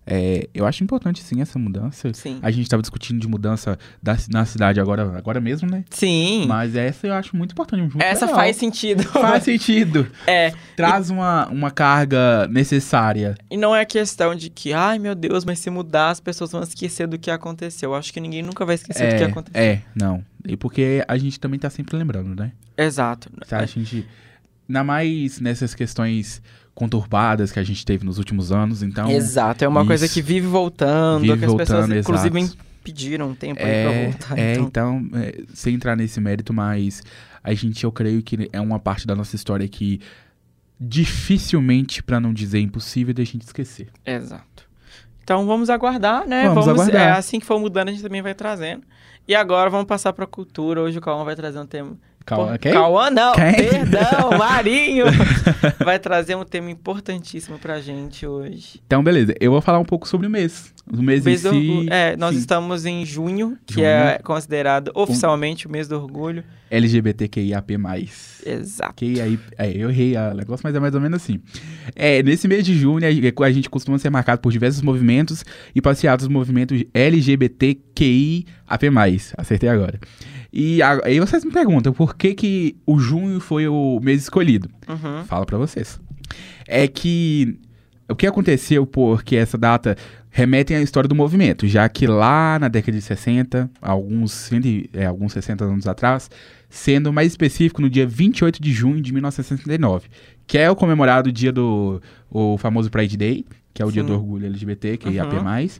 [0.06, 2.12] É, eu acho importante sim essa mudança.
[2.14, 2.38] Sim.
[2.40, 5.84] A gente tava discutindo de mudança da, na cidade agora, agora mesmo, né?
[5.90, 6.46] Sim.
[6.46, 7.80] Mas essa eu acho muito importante.
[7.80, 8.40] muito Essa legal.
[8.40, 9.02] faz sentido.
[9.04, 10.06] Faz sentido.
[10.26, 10.52] É.
[10.76, 13.34] Traz uma, uma carga necessária.
[13.50, 16.62] E não é questão de que, ai meu Deus, mas se mudar as pessoas vão
[16.62, 17.90] esquecer do que aconteceu.
[17.90, 19.60] Eu acho que ninguém nunca vai esquecer do que É, aconteceu.
[19.60, 20.24] é, não.
[20.46, 22.52] E porque a gente também tá sempre lembrando, né?
[22.76, 23.28] Exato.
[23.48, 23.58] Tá?
[23.58, 24.06] A gente.
[24.68, 26.42] Ainda mais nessas questões
[26.76, 29.10] conturbadas que a gente teve nos últimos anos, então.
[29.10, 30.14] Exato, é uma coisa isso.
[30.14, 32.58] que vive voltando, Vive que as pessoas, voltando, inclusive, exato.
[32.84, 34.38] pediram um tempo aí pra É, voltar.
[34.38, 35.00] é, então.
[35.00, 37.02] então, é, sem entrar nesse mérito, mas
[37.42, 40.00] a gente, eu creio que é uma parte da nossa história que
[40.78, 43.88] dificilmente, pra não dizer impossível, da gente esquecer.
[44.04, 44.64] Exato.
[45.24, 46.46] Então vamos aguardar, né?
[46.48, 47.08] Vamos aguardar.
[47.08, 48.82] É, assim que for mudando, a gente também vai trazendo.
[49.26, 50.80] E agora vamos passar pra cultura.
[50.82, 51.96] Hoje o Cauã vai trazer um tema.
[52.26, 52.72] Pô, quem?
[52.72, 53.54] Cauã não, Quem?
[53.54, 55.06] perdão, Marinho.
[55.84, 58.80] vai trazer um tema importantíssimo pra gente hoje.
[58.84, 59.32] Então, beleza.
[59.40, 60.74] Eu vou falar um pouco sobre o mês.
[60.92, 61.68] O mês, Mês do em si.
[61.68, 61.92] orgulho.
[61.92, 62.40] É, nós sim.
[62.40, 63.86] estamos em junho, que Junho.
[63.86, 66.42] é considerado oficialmente o mês do orgulho.
[66.70, 67.74] LGBTQIAP+.
[68.44, 68.94] Exato.
[68.96, 71.40] Que aí, é, eu errei o negócio, mas é mais ou menos assim.
[71.94, 76.26] É, nesse mês de junho, a gente costuma ser marcado por diversos movimentos e passeados
[76.26, 78.46] do movimento LGBTQIAP+.
[79.36, 80.00] Acertei agora.
[80.52, 84.68] E aí vocês me perguntam, por que que o junho foi o mês escolhido?
[84.88, 85.24] Uhum.
[85.24, 86.00] Fala pra vocês.
[86.66, 87.58] É que
[88.08, 89.96] o que aconteceu porque essa data
[90.30, 94.50] remete à história do movimento, já que lá na década de 60, alguns,
[94.92, 96.30] é, alguns 60 anos atrás,
[96.68, 100.08] sendo mais específico no dia 28 de junho de 1969,
[100.46, 104.08] que é o comemorado dia do o famoso Pride Day, que é o dia Sim.
[104.08, 105.32] do orgulho LGBT, que é Uhum.
[105.32, 105.70] IAP+.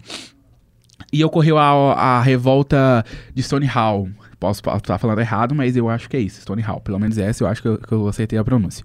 [1.13, 4.09] E ocorreu a, a revolta de Stonewall.
[4.39, 6.81] Posso estar falando errado, mas eu acho que é isso, Stonewall.
[6.81, 8.85] Pelo menos essa eu acho que eu, que eu acertei a pronúncia.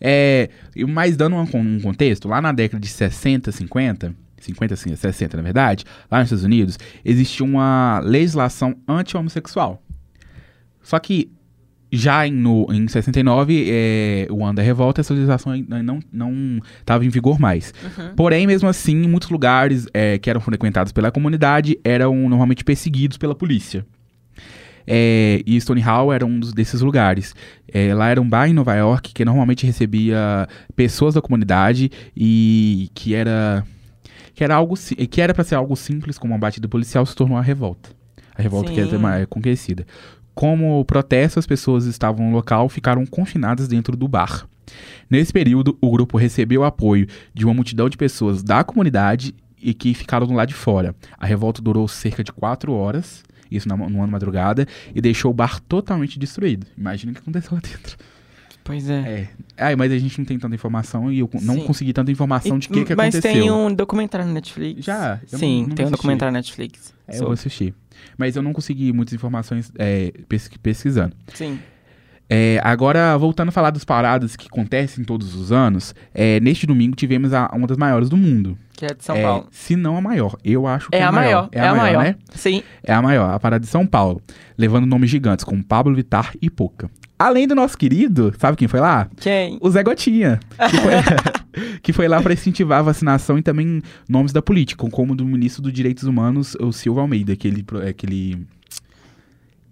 [0.00, 0.50] É,
[0.88, 5.42] mas dando um, um contexto, lá na década de 60, 50, 50, sim, 60 na
[5.42, 9.82] verdade, lá nos Estados Unidos, existia uma legislação anti-homossexual.
[10.82, 11.32] Só que
[11.90, 17.04] já em, no, em 69, é, o ano da revolta, essa legislação não não estava
[17.04, 17.72] em vigor mais.
[18.14, 23.16] Porém, mesmo assim, em muitos lugares é, que eram frequentados pela comunidade eram normalmente perseguidos
[23.16, 23.86] pela polícia.
[24.86, 27.34] É, e Stonewall era um dos, desses lugares.
[27.72, 32.90] É, lá era um bar em Nova York que normalmente recebia pessoas da comunidade e
[32.94, 33.64] que era
[34.34, 34.74] que era algo
[35.10, 37.90] que era para ser algo simples como uma batida policial se tornou a revolta.
[38.34, 38.94] A revolta que Sim.
[38.94, 39.86] é mais conhecida.
[40.34, 44.46] Como protesto, as pessoas estavam no local ficaram confinadas dentro do bar.
[45.08, 49.94] Nesse período, o grupo recebeu apoio de uma multidão de pessoas da comunidade e que
[49.94, 50.94] ficaram do lado de fora.
[51.18, 55.60] A revolta durou cerca de quatro horas, isso na, numa madrugada, e deixou o bar
[55.60, 56.66] totalmente destruído.
[56.76, 57.96] Imagina o que aconteceu lá dentro.
[58.64, 58.94] Pois é.
[58.98, 59.28] É.
[59.66, 61.60] Ai, mas a gente não tem tanta informação e eu não Sim.
[61.66, 63.40] consegui tanta informação de o que, que Mas aconteceu.
[63.42, 64.84] tem um documentário na Netflix.
[64.84, 65.20] Já?
[65.30, 65.90] Eu Sim, não- não tem um assisti.
[65.96, 66.92] documentário na Netflix.
[67.06, 67.24] É, eu sobre.
[67.26, 67.74] vou assistir.
[68.18, 71.14] Mas eu não consegui muitas informações é, pes- pesquisando.
[71.32, 71.60] Sim.
[72.28, 76.96] É, agora, voltando a falar das paradas que acontecem todos os anos, é, neste domingo
[76.96, 78.58] tivemos a- uma das maiores do mundo.
[78.76, 79.46] Que é de São É, Paulo.
[79.50, 80.36] Se não a maior.
[80.44, 81.48] Eu acho que É, a maior.
[81.50, 82.16] É a maior, né?
[82.34, 82.62] Sim.
[82.82, 84.20] É a maior, a parada de São Paulo.
[84.56, 86.90] Levando nomes gigantes como Pablo Vittar e Poca.
[87.18, 89.08] Além do nosso querido, sabe quem foi lá?
[89.16, 89.56] Quem?
[89.62, 90.38] O Zé Gotinha.
[90.70, 90.92] Que foi,
[91.82, 95.24] que foi lá para incentivar a vacinação e também nomes da política, como o do
[95.24, 98.46] ministro dos Direitos Humanos, o Silva Almeida, que ele, é, que ele,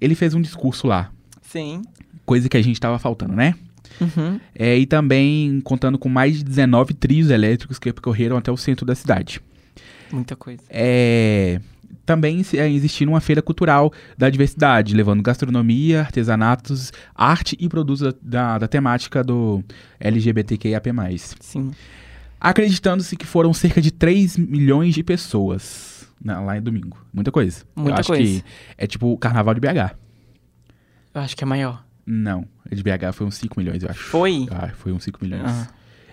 [0.00, 1.10] ele fez um discurso lá.
[1.42, 1.82] Sim.
[2.24, 3.54] Coisa que a gente tava faltando, né?
[4.00, 4.40] Uhum.
[4.54, 8.84] É, e também contando com mais de 19 trios elétricos que percorreram até o centro
[8.86, 9.40] da cidade.
[10.12, 10.62] Muita coisa.
[10.68, 11.60] É,
[12.06, 18.00] também se- é, existindo uma feira cultural da diversidade, levando gastronomia, artesanatos, arte e produtos
[18.00, 19.62] da, da, da temática do
[19.98, 20.90] LGBTQIAP+.
[21.40, 21.72] Sim.
[22.40, 26.98] Acreditando-se que foram cerca de 3 milhões de pessoas na- lá em domingo.
[27.12, 27.64] Muita coisa.
[27.74, 28.22] Muita Eu acho coisa.
[28.42, 28.44] que
[28.76, 29.94] é tipo o carnaval de BH.
[31.14, 31.83] Eu acho que é maior.
[32.06, 34.00] Não, de BH foi uns 5 milhões, eu acho.
[34.04, 34.46] Foi?
[34.50, 35.42] Ah, foi uns 5 milhões.
[35.46, 35.68] Ah,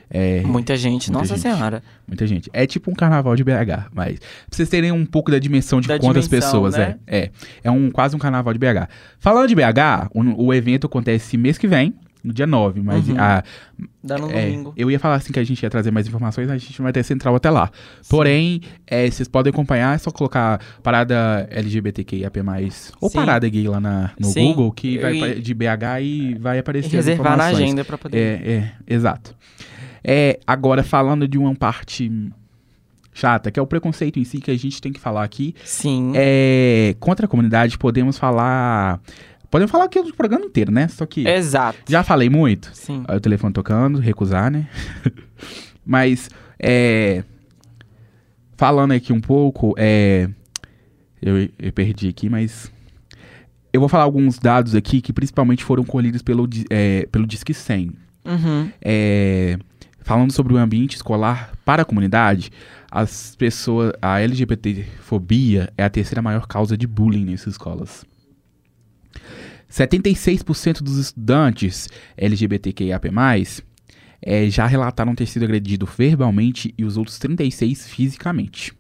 [0.10, 1.10] É, muita gente.
[1.10, 1.54] muita Nossa gente.
[1.56, 1.82] Senhora.
[2.08, 2.50] Muita gente.
[2.54, 5.88] É tipo um carnaval de BH, mas pra vocês terem um pouco da dimensão de
[5.88, 6.98] Da quantas dimensão, pessoas né?
[7.08, 7.18] é.
[7.18, 7.32] É,
[7.66, 8.90] é um quase um carnaval de BH.
[9.20, 11.94] Falando de BH, o, o evento acontece mês que vem,
[12.24, 13.16] no dia 9, mas Uhum.
[13.20, 13.44] a,
[14.04, 14.74] Dá no é, domingo.
[14.78, 16.84] eu ia falar assim que a gente ia trazer mais informações, mas a gente não
[16.84, 17.72] vai ter central até lá.
[18.10, 22.40] Porém, é, vocês podem acompanhar, é só colocar parada LGBTQIAP+,
[23.00, 23.16] ou Sim.
[23.18, 24.48] parada gay lá na, no Sim.
[24.48, 27.98] Google, que vai E- de BH e vai E aparecer as reservar na agenda pra
[27.98, 28.18] poder.
[28.18, 29.36] É, é, exato.
[30.04, 32.12] É, agora, falando de uma parte
[33.14, 36.14] chata, que é o preconceito em si, que a gente tem que falar aqui, Sim.
[36.16, 39.00] é, contra a comunidade, podemos falar...
[39.52, 40.88] Podemos falar aqui o programa inteiro, né?
[40.88, 41.78] Só que Exato.
[41.90, 42.72] já falei muito.
[42.74, 43.04] Sim.
[43.06, 44.70] Aí o telefone tocando, recusar, né?
[45.86, 47.26] Mas, é.
[48.56, 50.30] Falando aqui um pouco, é.
[51.22, 52.72] Eu, eu perdi aqui, mas.
[53.74, 57.92] Eu vou falar alguns dados aqui que principalmente foram colhidos pelo, é, pelo Disque 100.
[58.24, 58.72] Uhum.
[58.82, 59.58] É,
[60.00, 62.52] falando sobre o ambiente escolar para a comunidade,
[62.90, 68.06] as pessoas, a LGBTfobia é a terceira maior causa de bullying nessas escolas.
[69.70, 73.10] 76% dos estudantes LGBTQIAP+,
[74.22, 78.74] é, já relataram ter sido agredido verbalmente e os outros 36 fisicamente.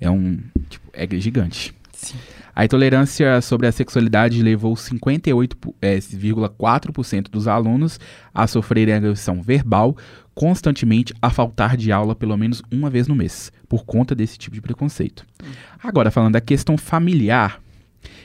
[0.00, 1.72] É um, tipo, é gigante.
[1.92, 2.16] Sim.
[2.54, 7.98] A intolerância sobre a sexualidade levou 58,4% dos alunos
[8.34, 9.96] a sofrerem agressão verbal
[10.34, 14.54] constantemente a faltar de aula pelo menos uma vez no mês, por conta desse tipo
[14.54, 15.26] de preconceito.
[15.82, 17.60] Agora, falando da questão familiar,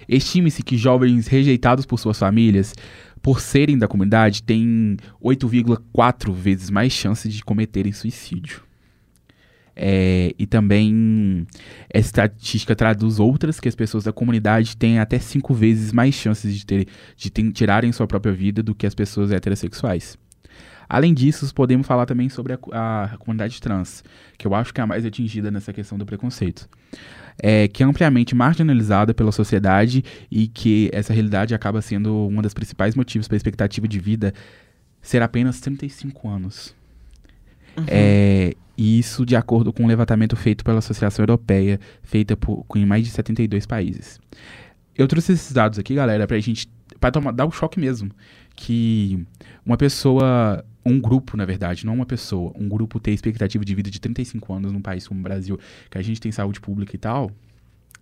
[0.07, 2.73] estime-se que jovens rejeitados por suas famílias,
[3.21, 8.61] por serem da comunidade, têm 8,4 vezes mais chances de cometerem suicídio.
[9.79, 11.45] É, e também
[11.87, 16.57] essa estatística traduz outras que as pessoas da comunidade têm até cinco vezes mais chances
[16.57, 20.17] de, ter, de ter- tirarem sua própria vida do que as pessoas heterossexuais.
[20.89, 24.03] Além disso, podemos falar também sobre a, a comunidade trans,
[24.37, 26.67] que eu acho que é a mais atingida nessa questão do preconceito.
[27.39, 32.53] É, que é ampliamente marginalizada pela sociedade e que essa realidade acaba sendo um dos
[32.53, 34.33] principais motivos para a expectativa de vida
[35.01, 36.75] ser apenas 35 anos.
[37.85, 42.85] É, e isso de acordo com um levantamento feito pela Associação Europeia, feita por, em
[42.85, 44.19] mais de 72 países.
[44.95, 46.67] Eu trouxe esses dados aqui, galera, pra gente
[46.99, 48.11] pra tomar, dar um choque mesmo.
[48.55, 49.23] Que
[49.65, 53.89] uma pessoa, um grupo, na verdade, não uma pessoa, um grupo ter expectativa de vida
[53.91, 56.99] de 35 anos num país como o Brasil, que a gente tem saúde pública e
[56.99, 57.31] tal.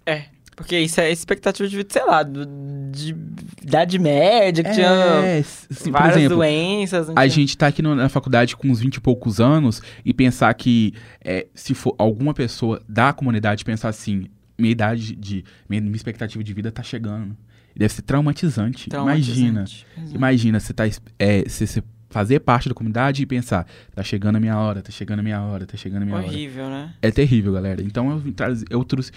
[0.06, 0.26] É.
[0.56, 2.46] Porque isso é expectativa de vida, sei lá, do-
[2.90, 3.14] de
[3.62, 7.10] idade média, que tinha É, sim, por várias exemplo, doenças.
[7.10, 10.14] A tinha- gente tá aqui no- na faculdade com uns 20 e poucos anos e
[10.14, 15.44] pensar que é, se for alguma pessoa da comunidade pensar assim, minha idade de.
[15.68, 17.36] Minha, minha expectativa de vida tá chegando.
[17.76, 18.88] Deve ser traumatizante.
[18.90, 19.66] Imagina.
[19.66, 19.86] Traumatizante.
[19.98, 20.16] Exato.
[20.16, 20.84] Imagina você tá.
[21.20, 21.84] É, você, você
[22.16, 25.42] fazer parte da comunidade e pensar, tá chegando a minha hora, tá chegando a minha
[25.42, 26.26] hora, tá chegando a minha hora.
[26.26, 26.94] Horrível, né?
[27.02, 27.82] É terrível, galera.
[27.84, 28.24] Então eu,
[28.70, 29.12] eu trouxe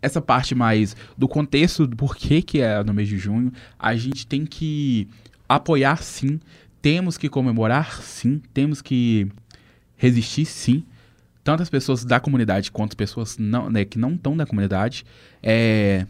[0.00, 3.52] essa parte mais do contexto do porquê que é no mês de junho.
[3.78, 5.06] A gente tem que
[5.46, 6.40] apoiar sim,
[6.80, 9.28] temos que comemorar sim, temos que
[9.98, 10.82] resistir sim.
[11.44, 15.04] Tanto as pessoas da comunidade quanto as pessoas não, né, que não estão da comunidade.
[15.42, 16.06] É,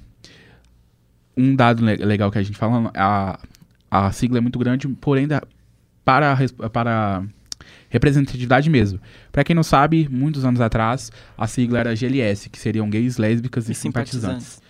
[1.37, 3.41] um dado le- legal que a gente fala, a,
[3.91, 5.43] a sigla é muito grande, porém da,
[6.09, 6.35] para,
[6.73, 7.23] para
[7.91, 8.99] representatividade mesmo.
[9.31, 13.69] Pra quem não sabe, muitos anos atrás, a sigla era GLS, que seriam gays, lésbicas
[13.69, 14.23] e, E simpatizantes.
[14.47, 14.63] simpatizantes.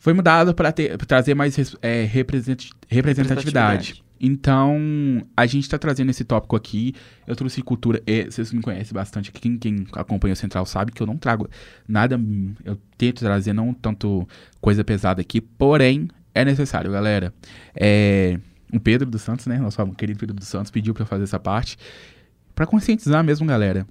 [0.00, 0.72] Foi mudado para
[1.06, 4.02] trazer mais é, represent- representatividade.
[4.20, 4.76] Então,
[5.36, 6.92] a gente está trazendo esse tópico aqui.
[7.24, 8.02] Eu trouxe cultura.
[8.04, 9.30] e vocês me conhecem bastante.
[9.30, 11.48] Quem, quem acompanha o Central sabe que eu não trago
[11.86, 12.20] nada.
[12.64, 14.26] Eu tento trazer não tanto
[14.60, 15.40] coisa pesada aqui.
[15.40, 17.32] Porém, é necessário, galera.
[17.76, 18.38] É,
[18.72, 19.58] o Pedro dos Santos, né?
[19.58, 21.76] Nosso querido Pedro dos Santos pediu para fazer essa parte.
[22.54, 23.86] Para conscientizar mesmo, galera.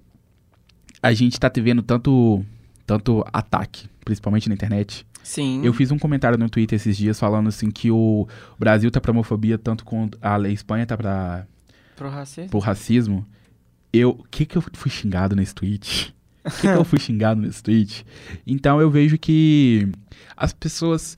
[1.01, 2.43] A gente tá te vendo tanto,
[2.85, 5.05] tanto ataque, principalmente na internet.
[5.23, 5.61] Sim.
[5.63, 9.11] Eu fiz um comentário no Twitter esses dias falando assim que o Brasil tá pra
[9.11, 11.45] homofobia tanto quanto a Espanha tá pra,
[11.95, 12.49] Pro racismo.
[12.49, 13.25] pro racismo.
[13.91, 16.13] Eu, o que que eu fui xingado nesse tweet?
[16.45, 18.05] O que que eu fui xingado nesse tweet?
[18.45, 19.89] Então eu vejo que
[20.35, 21.15] as pessoas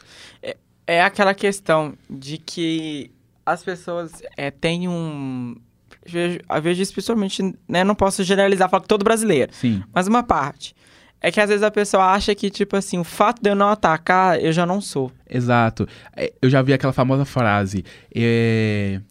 [0.88, 3.12] É aquela questão de que
[3.46, 5.56] as pessoas é, têm um.
[6.06, 7.84] Vejo isso principalmente, né?
[7.84, 10.76] Não posso generalizar, falar que todo brasileiro, sim, mas uma parte.
[11.22, 13.68] É que às vezes a pessoa acha que, tipo assim, o fato de eu não
[13.68, 15.12] atacar, eu já não sou.
[15.30, 15.86] exato.
[16.16, 17.84] É, Eu já vi aquela famosa frase,
[18.16, 19.02] é,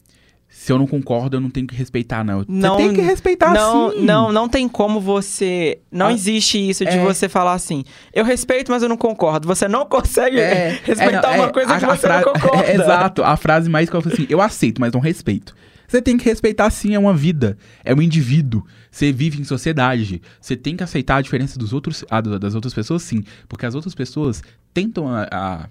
[0.61, 2.45] se eu não concordo, eu não tenho que respeitar não.
[2.49, 4.05] Não- Você tem que respeitar não, sim.
[4.05, 5.79] não, não tem como você.
[5.91, 7.05] Não Ah, existe isso de é.
[7.05, 7.85] você falar assim.
[8.13, 9.47] Eu respeito, mas eu não concordo.
[9.47, 12.17] Você não consegue É, respeitar é, não, uma é, coisa a- que a você fra-
[12.21, 12.65] não concorda.
[12.67, 15.55] é, exato, a frase mais que eu falo assim, eu aceito, mas não respeito.
[15.87, 18.63] Você tem que respeitar sim, é uma vida, é um indivíduo.
[18.91, 20.21] Você vive em sociedade.
[20.41, 23.23] Você tem que aceitar a diferença dos outros, a do- das outras pessoas, sim.
[23.49, 24.43] Porque as outras pessoas
[24.75, 25.69] tentam a, a-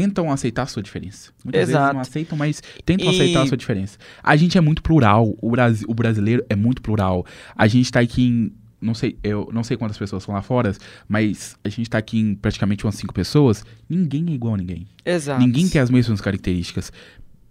[0.00, 1.30] tentam aceitar a sua diferença.
[1.42, 1.94] Muitas vezes Exato.
[1.94, 3.96] não aceitam, mas tentam E- aceitar a sua diferença.
[4.22, 7.24] A gente é muito plural, o, Brasi- o brasileiro é muito plural.
[7.56, 8.52] A gente tá aqui em.
[8.78, 10.72] Não sei, eu não sei quantas pessoas estão lá fora,
[11.08, 13.64] mas a gente tá aqui em praticamente umas cinco pessoas.
[13.88, 14.86] Ninguém é igual a ninguém.
[15.02, 15.40] Exato.
[15.40, 16.92] Ninguém tem as mesmas características.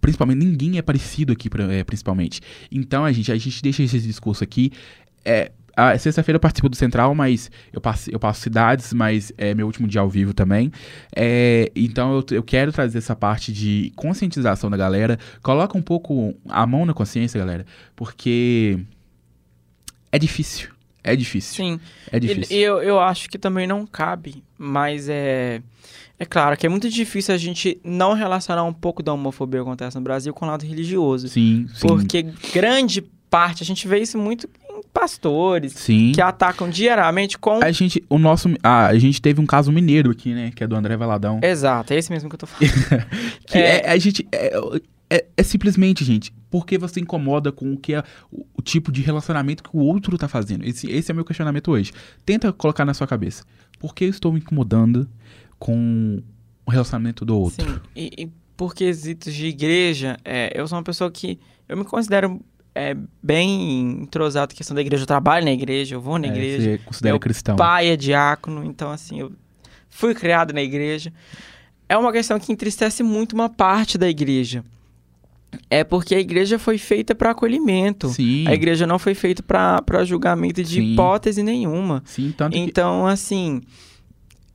[0.00, 2.40] Principalmente, ninguém é parecido aqui, é, principalmente.
[2.70, 4.70] Então, a gente, a gente deixa esse discurso aqui.
[5.24, 9.54] É, a sexta-feira eu participo do Central, mas eu passo, eu passo cidades, mas é
[9.54, 10.72] meu último dia ao vivo também.
[11.14, 15.18] É, então, eu, eu quero trazer essa parte de conscientização da galera.
[15.42, 18.78] Coloca um pouco a mão na consciência, galera, porque
[20.10, 20.70] é difícil.
[21.04, 21.54] É difícil.
[21.54, 21.80] Sim.
[22.10, 22.56] É difícil.
[22.56, 25.62] E, eu, eu acho que também não cabe, mas é.
[26.18, 29.66] É claro que é muito difícil a gente não relacionar um pouco da homofobia que
[29.66, 31.28] acontece no Brasil com o lado religioso.
[31.28, 31.86] sim, sim.
[31.86, 32.22] Porque
[32.54, 34.48] grande parte, a gente vê isso muito
[34.98, 36.12] pastores sim.
[36.12, 37.62] que atacam diariamente com.
[37.62, 40.50] A gente, o nosso, ah, a gente teve um caso mineiro aqui, né?
[40.54, 41.38] Que é do André Valadão.
[41.42, 42.70] Exato, é esse mesmo que eu tô falando.
[43.46, 43.86] Que É.
[43.86, 44.26] é, a gente.
[44.32, 44.58] É,
[45.10, 49.02] é- é simplesmente, gente, porque você incomoda com o que é o, o tipo de
[49.02, 50.64] relacionamento que o outro tá fazendo.
[50.64, 51.92] Esse, esse é o meu questionamento hoje.
[52.24, 53.44] Tenta colocar na sua cabeça.
[53.78, 55.08] Por que eu estou me incomodando
[55.58, 56.22] com
[56.64, 57.64] o relacionamento do outro?
[57.70, 61.38] Sim, e, e por quesitos de igreja, é, eu sou uma pessoa que.
[61.68, 62.40] Eu me considero
[62.76, 65.04] é, bem entrosado em questão da igreja.
[65.04, 66.62] Eu trabalho na igreja, eu vou na É, igreja.
[66.72, 67.56] Você considera Meu cristão.
[67.56, 69.32] pai é diácono, então assim, eu
[69.88, 71.10] fui criado na igreja.
[71.88, 74.62] É uma questão que entristece muito uma parte da igreja.
[75.70, 78.08] É porque a igreja foi feita para acolhimento.
[78.10, 78.46] Sim.
[78.46, 80.92] A igreja não foi feita para julgamento de Sim.
[80.92, 82.02] hipótese nenhuma.
[82.04, 82.58] Sim, tanto que.
[82.58, 83.62] Então, assim,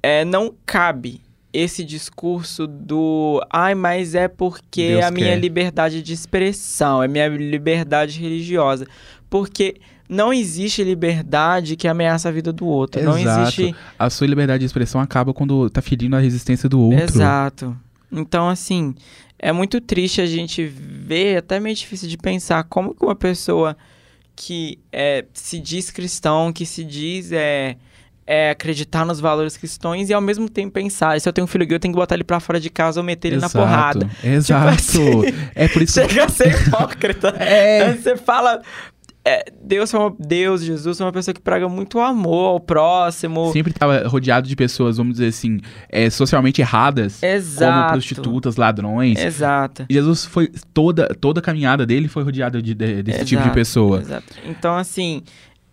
[0.04, 1.22] é, não cabe
[1.54, 7.08] esse discurso do ai, mas é porque Deus a minha quer." liberdade de expressão, é
[7.08, 8.88] minha liberdade religiosa.
[9.30, 9.76] Porque
[10.10, 13.02] não existe liberdade que ameaça a vida do outro.
[13.02, 13.42] Não Exato.
[13.44, 13.76] existe.
[13.98, 17.04] A sua liberdade de expressão acaba quando tá ferindo a resistência do outro.
[17.04, 17.78] Exato.
[18.12, 18.94] Então, assim,
[19.40, 23.78] é muito triste a gente ver, até meio difícil de pensar como que uma pessoa
[24.36, 27.78] que é, se diz cristão, que se diz é,
[28.32, 31.66] é, acreditar nos valores cristãos e ao mesmo tempo pensar, se eu tenho um filho
[31.66, 33.58] gay, eu tenho que botar ele pra fora de casa ou meter ele na Exato,
[33.58, 34.10] porrada.
[34.24, 34.68] Exato.
[34.70, 35.22] assim,
[35.54, 37.36] é por isso Chega a ser hipócrita.
[37.42, 37.94] É.
[37.94, 38.62] Você fala.
[39.26, 43.52] é, Deus, foi uma, Deus, Jesus, foi uma pessoa que prega muito amor ao próximo.
[43.52, 47.92] sempre estava rodeado de pessoas, vamos dizer assim, é, socialmente erradas, como Exato.
[47.92, 49.20] prostitutas, ladrões.
[49.20, 49.86] Exato.
[49.90, 53.54] Jesus foi toda toda a caminhada dele foi rodeada de, de- desse tipo de Exato,
[53.56, 54.00] pessoa.
[54.00, 54.26] Exato.
[54.46, 55.22] Então, assim,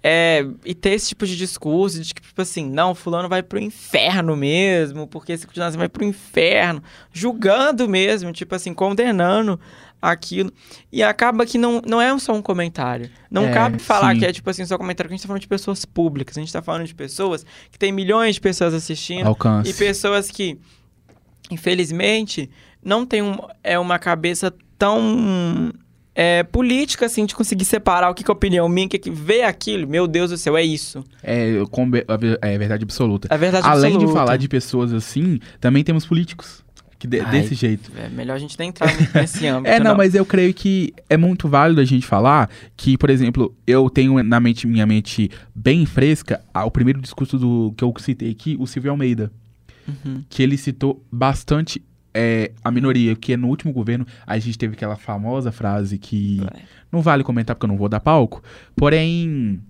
[0.03, 3.59] é, e ter esse tipo de discurso de que, tipo assim, não, fulano vai pro
[3.59, 6.83] inferno mesmo, porque se continuar assim vai pro inferno,
[7.13, 9.59] julgando mesmo, tipo assim, condenando
[10.01, 10.53] aquilo.
[10.93, 13.11] E acaba que não, não é só um comentário.
[13.29, 14.21] Não É, cabe falar sim.
[14.21, 16.41] que é, tipo assim, só comentário, porque a gente tá falando de pessoas públicas, a
[16.41, 19.69] gente tá falando de pessoas que tem milhões de pessoas assistindo Alcance.
[19.69, 20.59] e pessoas que,
[21.51, 22.49] infelizmente,
[22.85, 25.73] não tem um, é uma cabeça tão
[26.21, 29.09] é, política, assim, de conseguir separar o que, que é opinião minha, o que, que
[29.11, 29.87] vê aquilo.
[29.87, 31.05] Meu Deus do céu, é isso.
[31.23, 31.53] É,
[32.09, 33.29] a ve- é verdade absoluta.
[33.31, 34.19] É verdade Além de absoluta.
[34.19, 36.65] falar de pessoas assim, também temos políticos
[36.99, 37.93] que de- Ai, desse jeito.
[37.97, 41.17] É melhor a gente nem entrar nesse âmbito, É, não, mas eu creio que é
[41.17, 45.87] muito válido a gente falar que, por exemplo, eu tenho na mente, minha mente bem
[45.87, 49.31] fresca o primeiro discurso do que eu citei aqui, o Silvio Almeida.
[50.05, 50.23] Uhum.
[50.29, 51.81] que ele citou bastante
[52.15, 56.61] é, a minoria, que no último governo a gente teve aquela famosa frase que É.
[56.91, 58.43] não vale comentar porque eu não vou dar palco,
[58.75, 59.61] porém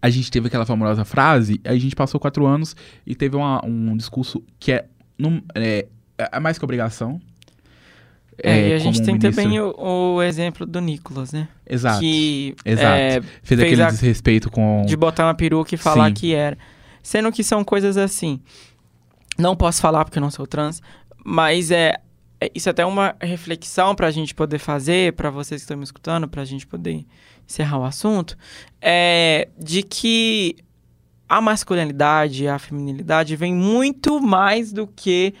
[0.00, 2.74] a gente teve aquela famosa frase, a gente passou quatro anos
[3.06, 4.86] e teve uma- um discurso que é,
[5.18, 5.86] num- é,
[6.18, 7.20] é mais que obrigação.
[8.42, 11.46] É, e a gente como tem ministro- também o, o exemplo do Nicolas, né?
[11.68, 12.00] Exato.
[12.00, 12.86] Que exato.
[12.96, 14.82] é, fez, fez aquele a- desrespeito com.
[14.86, 16.14] de botar uma peruca e falar Sim.
[16.14, 16.56] que era.
[17.02, 18.40] Sendo que são coisas assim.
[19.38, 20.82] Não posso falar porque eu não sou trans,
[21.24, 21.94] mas é,
[22.40, 25.84] é- isso é até uma reflexão pra gente poder fazer, pra vocês que estão me
[25.84, 27.04] escutando, pra gente poder
[27.48, 28.36] encerrar o assunto,
[28.80, 30.56] é de que
[31.28, 35.34] a masculinidade e a feminilidade vem muito mais do que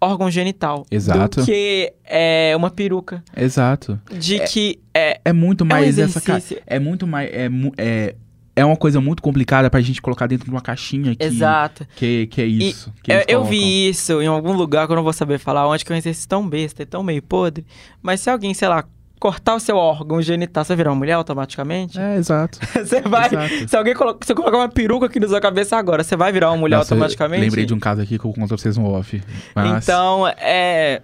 [0.00, 0.84] órgão genital.
[0.90, 1.40] Exato.
[1.40, 3.22] Do que é, uma peruca.
[3.36, 4.00] Exato.
[4.10, 6.20] De que é, É muito é um mais essa.
[6.66, 7.30] É muito mais.
[7.32, 8.14] É, é,
[8.54, 11.86] é uma coisa muito complicada pra gente colocar dentro de uma caixinha que, Exato.
[11.96, 12.92] que, que é isso.
[13.02, 15.84] que Eu, eu vi isso em algum lugar que eu não vou saber falar onde,
[15.84, 17.64] que é um exercício tão besta, e tão meio podre.
[18.02, 18.84] Mas se alguém, sei lá,
[19.18, 21.98] cortar o seu órgão genital, você vai virar uma mulher automaticamente?
[21.98, 22.58] É, exato.
[22.74, 23.26] Você vai.
[23.28, 23.68] Exato.
[23.68, 26.50] Se alguém colo se colocar uma peruca aqui na sua cabeça agora, você vai virar
[26.50, 27.40] uma mulher Nossa, automaticamente?
[27.40, 29.22] Lembrei de um caso aqui que eu conto pra vocês no off.
[29.54, 31.02] Mas, Então, é.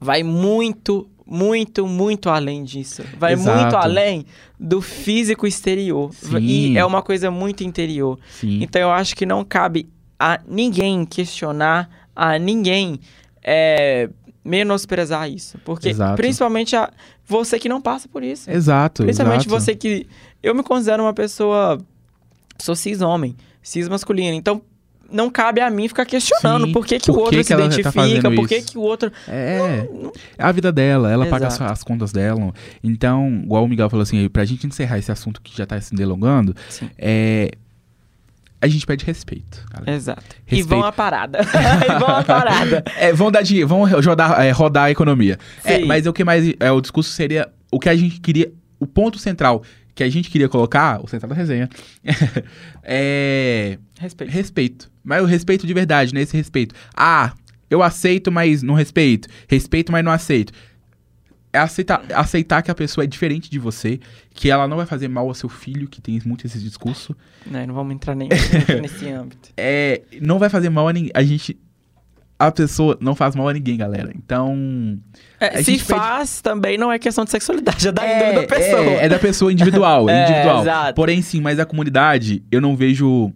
[0.00, 3.02] Vai muito, muito, muito além disso.
[3.18, 3.60] Vai Exato.
[3.60, 4.24] muito além
[4.58, 6.12] do físico exterior.
[6.14, 6.38] Sim.
[6.38, 8.18] E é uma coisa muito interior.
[8.30, 8.62] sim.
[8.62, 13.00] Então eu acho que não cabe a ninguém questionar, a ninguém
[13.42, 14.08] é,
[14.44, 15.58] menosprezar isso.
[15.64, 16.16] Porque, Exato.
[16.16, 16.90] principalmente, a,
[17.26, 18.50] você que não passa por isso.
[18.50, 19.60] Exato, Principalmente exato.
[19.60, 20.06] você que.
[20.42, 21.78] Eu me considero uma pessoa.
[22.58, 24.34] Sou cis homem, cis masculino.
[24.34, 24.62] Então,
[25.10, 27.52] não cabe a mim ficar questionando Sim, por que, que por o outro que se
[27.52, 29.12] que tá identifica, fazendo por que, que o outro.
[29.28, 29.86] É,
[30.38, 31.72] é a vida dela, ela paga as, Exato.
[31.72, 32.52] as contas dela.
[32.82, 35.94] Então, igual o Miguel falou assim, pra gente encerrar esse assunto que já tá se
[35.94, 36.90] delongando, Sim.
[36.98, 37.50] é,
[38.60, 39.64] a gente pede respeito.
[39.70, 39.92] galera.
[39.92, 40.24] Exato.
[40.46, 40.68] E Respeito.
[40.68, 41.40] vão a parada.
[41.84, 42.84] e vão a parada.
[42.96, 45.38] É, vão dar dinheiro, vão rodar, é, rodar a economia.
[45.64, 46.54] É, mas o que mais.
[46.58, 48.50] É, o discurso seria o que a gente queria.
[48.78, 49.62] O ponto central
[49.96, 51.70] que a gente queria colocar, o central da resenha,
[52.84, 53.78] é.
[53.98, 54.30] Respeito.
[54.30, 54.90] Respeito.
[55.02, 56.20] Mas o respeito de verdade, né?
[56.20, 56.74] Esse respeito.
[56.94, 57.32] Ah,
[57.70, 59.26] eu aceito, mas não respeito.
[59.48, 60.52] Respeito, mas não aceito.
[61.50, 63.98] É aceitar, aceitar que a pessoa é diferente de você,
[64.34, 67.16] que ela não vai fazer mal ao seu filho, que tem muito esse discurso.
[67.46, 68.28] Né, não vamos entrar nem
[68.82, 69.48] nesse âmbito.
[69.56, 71.10] É, não vai fazer mal a ninguém.
[71.14, 71.58] A gente.
[72.38, 74.12] A pessoa não faz mal a ninguém, galera.
[74.14, 74.98] Então.
[75.40, 78.80] É, se pede- faz, também não é questão de sexualidade, é da índole da pessoa.
[78.82, 80.60] É, é da pessoa individual, É, individual.
[80.62, 80.94] exato.
[80.94, 83.32] Porém, sim, mas a comunidade, eu não vejo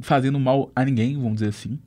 [0.00, 1.78] fazendo mal a ninguém, vamos dizer assim.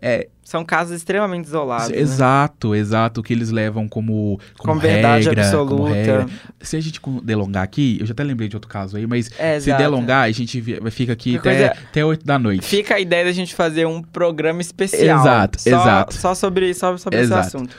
[0.00, 1.88] É, São casos extremamente isolados.
[1.88, 1.96] né?
[1.98, 5.94] exato, exato, que eles levam como, como Com verdade regra, como absoluta.
[5.94, 6.26] regra.
[6.60, 9.58] Se a gente delongar aqui, eu já até lembrei de outro caso aí, mas É,
[9.58, 9.82] se exato.
[9.82, 12.64] delongar, a gente fica aqui até, coisa- até 8 da noite.
[12.66, 15.18] Fica a ideia da gente fazer um programa especial.
[15.20, 16.14] Exato, só, exato.
[16.14, 17.40] Só sobre, só sobre Exato.
[17.48, 17.76] esse assunto.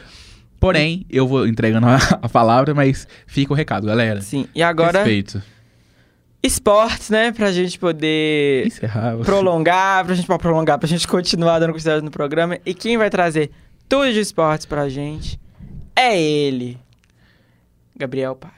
[0.59, 4.21] Porém, eu vou entregando a, a palavra, mas fica o recado, galera.
[4.21, 4.47] Sim.
[4.55, 5.39] E agora, Respeito.
[6.47, 7.31] Esportes, né?
[7.31, 9.17] Pra gente poder Encerrar.
[9.17, 12.57] prolongar, pra gente prolongar, pra gente continuar dando continuidade no programa.
[12.65, 13.51] E quem vai trazer
[13.87, 15.39] tudo de esportes pra gente
[15.95, 16.77] é ele,
[17.95, 18.55] Gabriel Paiva.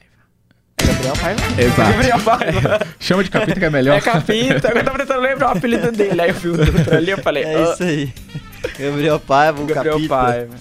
[0.82, 1.62] É Gabriel Paiva?
[1.62, 1.92] Exato.
[1.92, 2.80] Gabriel Paiva.
[3.00, 3.98] Chama de capita que é melhor.
[3.98, 4.68] É Capita.
[4.74, 6.22] Eu tava tentando lembrar o apelido dele.
[6.22, 8.14] Aí eu vi o outro ali eu falei, É ah, isso aí.
[8.80, 10.16] Gabriel Paiva, o Gabriel capita.
[10.16, 10.56] Paiva.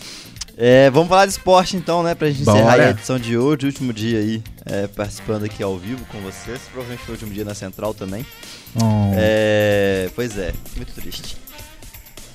[0.60, 2.16] É, vamos falar de esporte então, né?
[2.16, 2.82] Pra gente encerrar Bora.
[2.82, 6.60] aí a edição de hoje, último dia aí, é, participando aqui ao vivo com vocês.
[6.72, 8.26] Provavelmente foi o último dia na Central também.
[8.74, 9.12] Oh.
[9.14, 11.36] É, pois é, muito triste.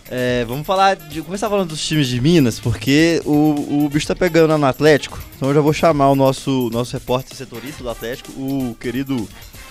[0.09, 1.21] É, vamos falar de.
[1.21, 5.21] Começar falando dos times de Minas, porque o, o bicho tá pegando lá no Atlético.
[5.36, 9.28] Então eu já vou chamar o nosso, nosso repórter setorista do Atlético, o querido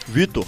[0.07, 0.47] Vitor.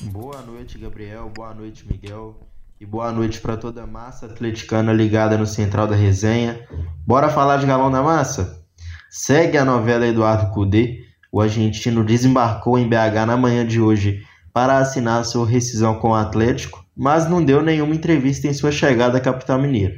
[0.00, 1.30] Boa noite, Gabriel.
[1.34, 2.34] Boa noite, Miguel.
[2.78, 6.60] E boa noite para toda a massa atleticana ligada no Central da Resenha.
[7.06, 8.62] Bora falar de Galão da Massa?
[9.08, 10.98] Segue a novela Eduardo Cudê.
[11.32, 14.20] O argentino desembarcou em BH na manhã de hoje
[14.52, 19.16] para assinar sua rescisão com o Atlético, mas não deu nenhuma entrevista em sua chegada
[19.16, 19.94] à capital mineira.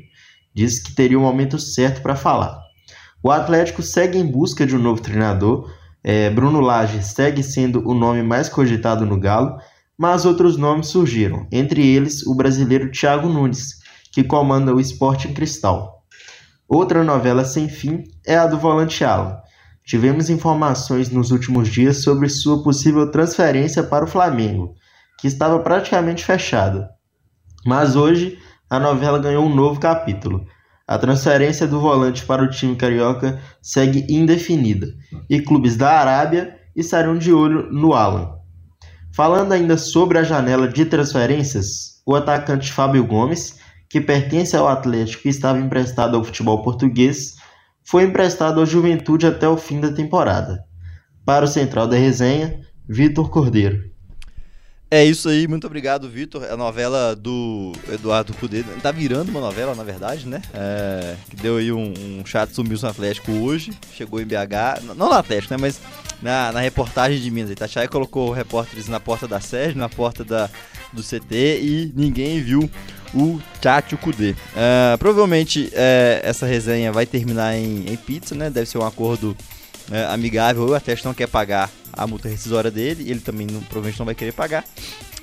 [0.55, 2.61] Disse que teria o momento certo para falar.
[3.20, 5.68] O Atlético segue em busca de um novo treinador.
[6.05, 9.59] É, Bruno Lage segue sendo o nome mais cogitado no Galo,
[9.99, 13.80] mas outros nomes surgiram, entre eles o brasileiro Thiago Nunes,
[14.12, 16.05] que comanda o Sporting Cristal.
[16.68, 19.38] Outra novela sem fim é a do volante Alan.
[19.84, 24.74] Tivemos informações nos últimos dias sobre sua possível transferência para o Flamengo,
[25.18, 26.90] que estava praticamente fechada.
[27.66, 28.38] Mas hoje
[28.70, 30.46] a novela ganhou um novo capítulo.
[30.86, 34.86] A transferência do volante para o time carioca segue indefinida,
[35.28, 38.38] e clubes da Arábia estarão de olho no Alan.
[39.19, 43.57] Falando ainda sobre a janela de transferências, o atacante Fábio Gomes,
[43.91, 47.35] que pertence ao Atlético e estava emprestado ao futebol português,
[47.83, 50.64] foi emprestado ao Juventude até o fim da temporada.
[51.25, 53.91] Para o Central da Resenha, Vitor Cordeiro.
[54.89, 56.45] É isso aí, muito obrigado, Vitor.
[56.45, 60.41] A novela do Eduardo Cudê tá virando uma novela, na verdade, né?
[60.55, 63.73] É, que deu aí um, um chato sumiço no Atlético hoje.
[63.93, 65.59] Chegou em BH, não no Atlético, né?
[65.61, 65.81] Mas
[66.23, 67.51] na, na reportagem de Minas.
[67.51, 70.49] Itatiaia colocou repórteres na porta da sede, na porta da,
[70.93, 72.71] do CT e ninguém viu
[73.14, 74.35] o Tchatcho Cudê.
[74.57, 78.51] É, provavelmente é, essa resenha vai terminar em, em pizza, né?
[78.51, 79.37] Deve ser um acordo
[79.91, 80.66] é, amigável.
[80.66, 84.14] O Atlético não quer pagar a multa rescisória dele, ele também não- provavelmente não vai
[84.14, 84.64] querer pagar.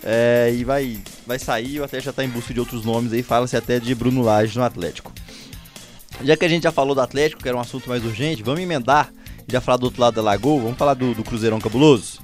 [0.03, 3.23] É, e vai, vai sair, o Atlético já está em busca de outros nomes aí,
[3.23, 5.11] fala-se até de Bruno Lage no Atlético.
[6.23, 8.61] Já que a gente já falou do Atlético, que era um assunto mais urgente, vamos
[8.61, 9.11] emendar
[9.47, 12.19] já falar do outro lado da lagoa, vamos falar do, do Cruzeirão Cabuloso?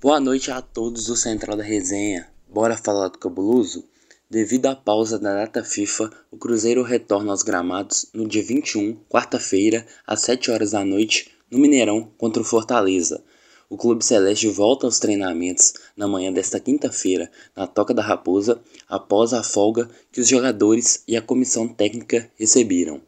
[0.00, 2.28] Boa noite a todos do Central da Resenha.
[2.48, 3.84] Bora falar do cabuloso?
[4.30, 9.86] Devido à pausa da data FIFA, o Cruzeiro retorna aos gramados no dia 21, quarta-feira,
[10.06, 13.22] às 7 horas da noite, no Mineirão contra o Fortaleza.
[13.68, 19.32] O Clube Celeste volta aos treinamentos na manhã desta quinta-feira, na Toca da Raposa, após
[19.32, 23.00] a folga que os jogadores e a comissão técnica receberam.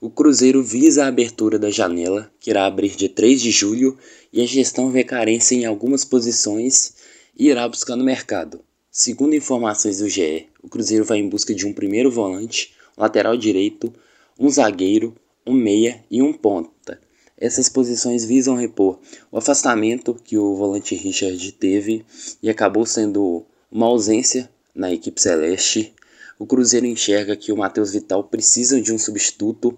[0.00, 3.98] O Cruzeiro visa a abertura da janela, que irá abrir dia 3 de julho,
[4.32, 6.94] e a gestão vê carência em algumas posições
[7.36, 8.60] e irá buscar no mercado.
[8.92, 13.36] Segundo informações do GE, o Cruzeiro vai em busca de um primeiro volante, um lateral
[13.36, 13.92] direito,
[14.38, 17.00] um zagueiro, um meia e um ponta.
[17.36, 19.00] Essas posições visam repor
[19.32, 22.04] o afastamento que o volante Richard teve
[22.40, 25.92] e acabou sendo uma ausência na equipe celeste.
[26.38, 29.76] O Cruzeiro enxerga que o Matheus Vital precisa de um substituto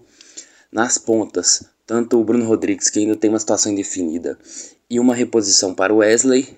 [0.71, 4.37] nas pontas, tanto o Bruno Rodrigues, que ainda tem uma situação indefinida,
[4.87, 6.55] e uma reposição para o Wesley.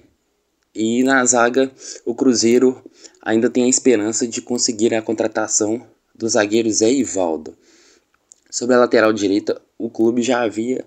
[0.75, 1.71] E na zaga,
[2.03, 2.83] o Cruzeiro
[3.21, 7.55] ainda tem a esperança de conseguir a contratação do zagueiro Zé Ivaldo.
[8.49, 10.85] Sobre a lateral direita, o clube já havia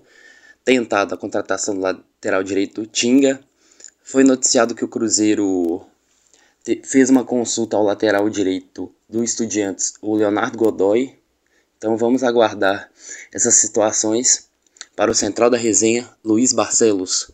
[0.63, 3.39] tentado a contratação do lateral direito Tinga.
[4.03, 5.85] Foi noticiado que o Cruzeiro
[6.83, 11.17] fez uma consulta ao lateral direito do Estudiantes, o Leonardo Godoy.
[11.77, 12.89] Então vamos aguardar
[13.33, 14.47] essas situações
[14.95, 17.31] para o central da resenha, Luiz Barcelos.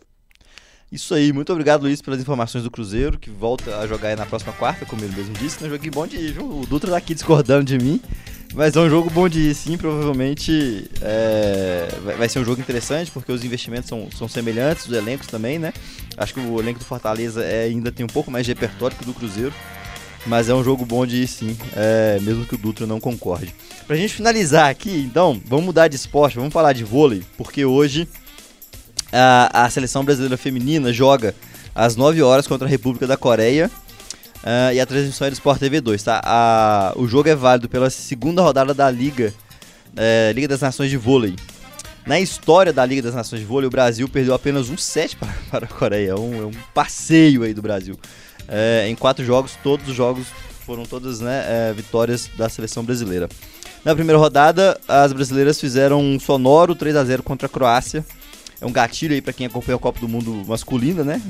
[0.91, 4.53] Isso aí, muito obrigado, Luiz, pelas informações do Cruzeiro, que volta a jogar na próxima
[4.53, 5.63] quarta, como ele mesmo disse.
[5.63, 6.39] Um joguinho bom de ir?
[6.39, 7.99] O Dutra tá aqui discordando de mim.
[8.53, 9.75] Mas é um jogo bom de ir, sim.
[9.75, 15.25] Provavelmente é, vai ser um jogo interessante, porque os investimentos são, são semelhantes, os elencos
[15.25, 15.73] também, né?
[16.15, 19.01] Acho que o elenco do Fortaleza é, ainda tem um pouco mais de repertório que
[19.01, 19.53] o do Cruzeiro.
[20.25, 23.53] Mas é um jogo bom de ir, sim, é, mesmo que o Dutra não concorde.
[23.85, 28.07] Pra gente finalizar aqui, então, vamos mudar de esporte, vamos falar de vôlei, porque hoje
[29.11, 31.35] a, a seleção brasileira feminina joga
[31.75, 33.69] às 9 horas contra a República da Coreia
[34.43, 36.21] Uh, e a transmissão é do Sport TV 2, tá?
[36.21, 39.33] A, o jogo é válido pela segunda rodada da Liga,
[39.95, 41.33] é, Liga das Nações de Vôlei.
[42.05, 45.33] Na história da Liga das Nações de Vôlei, o Brasil perdeu apenas um set para,
[45.49, 46.11] para a Coreia.
[46.11, 47.97] É um, é um passeio aí do Brasil.
[48.47, 50.27] É, em quatro jogos, todos os jogos
[50.65, 53.29] foram todas né, é, vitórias da seleção brasileira.
[53.83, 58.05] Na primeira rodada, as brasileiras fizeram um sonoro 3 a 0 contra a Croácia.
[58.61, 61.21] É um gatilho aí para quem acompanha a Copa do Mundo masculina, né?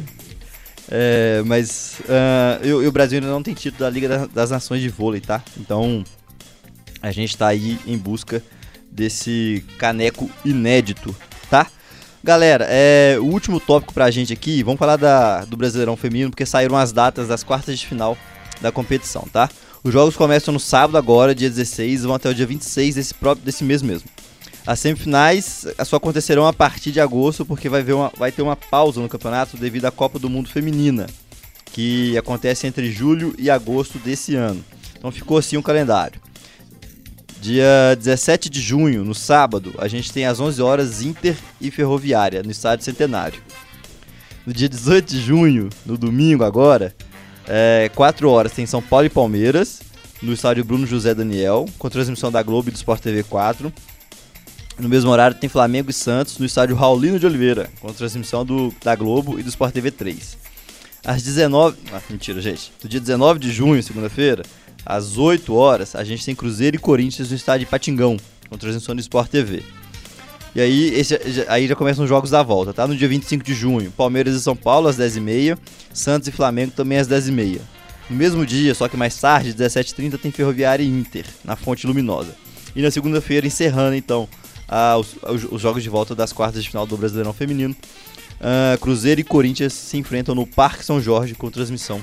[0.89, 4.89] É, mas uh, e, o Brasil ainda não tem título da Liga das Nações de
[4.89, 5.43] vôlei, tá?
[5.57, 6.03] Então
[7.01, 8.43] a gente está aí em busca
[8.91, 11.16] desse caneco inédito,
[11.49, 11.68] tá?
[12.24, 16.45] Galera, é, o último tópico pra gente aqui, vamos falar da, do Brasileirão Feminino, porque
[16.45, 18.17] saíram as datas das quartas de final
[18.61, 19.49] da competição, tá?
[19.84, 23.43] Os jogos começam no sábado agora, dia 16, vão até o dia 26 desse, próprio,
[23.43, 24.07] desse mês mesmo.
[24.65, 29.01] As semifinais só acontecerão a partir de agosto, porque vai, uma, vai ter uma pausa
[29.01, 31.07] no campeonato devido à Copa do Mundo Feminina,
[31.74, 34.63] que acontece entre julho e agosto desse ano.
[34.97, 36.21] Então ficou assim o calendário.
[37.44, 42.41] Dia 17 de junho, no sábado, a gente tem às 11 horas Inter e Ferroviária,
[42.41, 43.38] no estádio Centenário.
[44.46, 46.96] No dia 18 de junho, no domingo agora,
[47.46, 49.82] é, 4 horas tem São Paulo e Palmeiras,
[50.22, 53.74] no estádio Bruno José Daniel, com transmissão da Globo e do Sport TV 4.
[54.80, 58.74] No mesmo horário tem Flamengo e Santos no estádio Raulino de Oliveira, com transmissão do,
[58.82, 60.38] da Globo e do Sport TV 3.
[61.06, 61.78] Às 19.
[61.91, 62.72] Ah, mentira, gente.
[62.82, 64.44] No dia 19 de junho, segunda-feira,
[64.86, 68.17] às 8 horas, a gente tem Cruzeiro e Corinthians no estádio Patingão,
[68.49, 69.63] com transmissão do Sport TV.
[70.55, 71.17] E aí, esse,
[71.47, 72.86] aí já começam os jogos da volta, tá?
[72.86, 75.57] No dia 25 de junho, Palmeiras e São Paulo às 10h30,
[75.91, 77.59] Santos e Flamengo também às 10h30.
[78.09, 82.36] No mesmo dia, só que mais tarde, 17h30, tem Ferroviária e Inter, na Fonte Luminosa.
[82.75, 84.27] E na segunda-feira, encerrando então
[84.67, 85.15] ah, os,
[85.51, 87.75] os, jogos de volta das quartas de final do Brasileirão Feminino.
[88.39, 92.01] Ah, Cruzeiro e Corinthians se enfrentam no Parque São Jorge com transmissão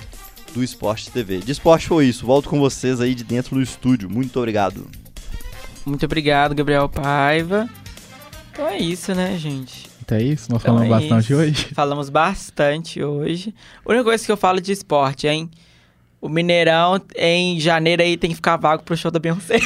[0.55, 1.39] do Esporte TV.
[1.39, 2.27] De esporte foi isso.
[2.27, 4.09] Volto com vocês aí de dentro do estúdio.
[4.11, 4.87] Muito obrigado.
[5.85, 7.69] Muito obrigado, Gabriel Paiva.
[8.53, 9.89] Então é isso, né, gente?
[10.03, 11.37] Então é isso, nós então falamos é bastante isso.
[11.37, 11.69] hoje.
[11.75, 13.55] Falamos bastante hoje.
[13.85, 15.49] A única coisa que eu falo de esporte, hein?
[16.21, 19.57] O Mineirão em janeiro aí tem que ficar vago pro show da Beyoncé.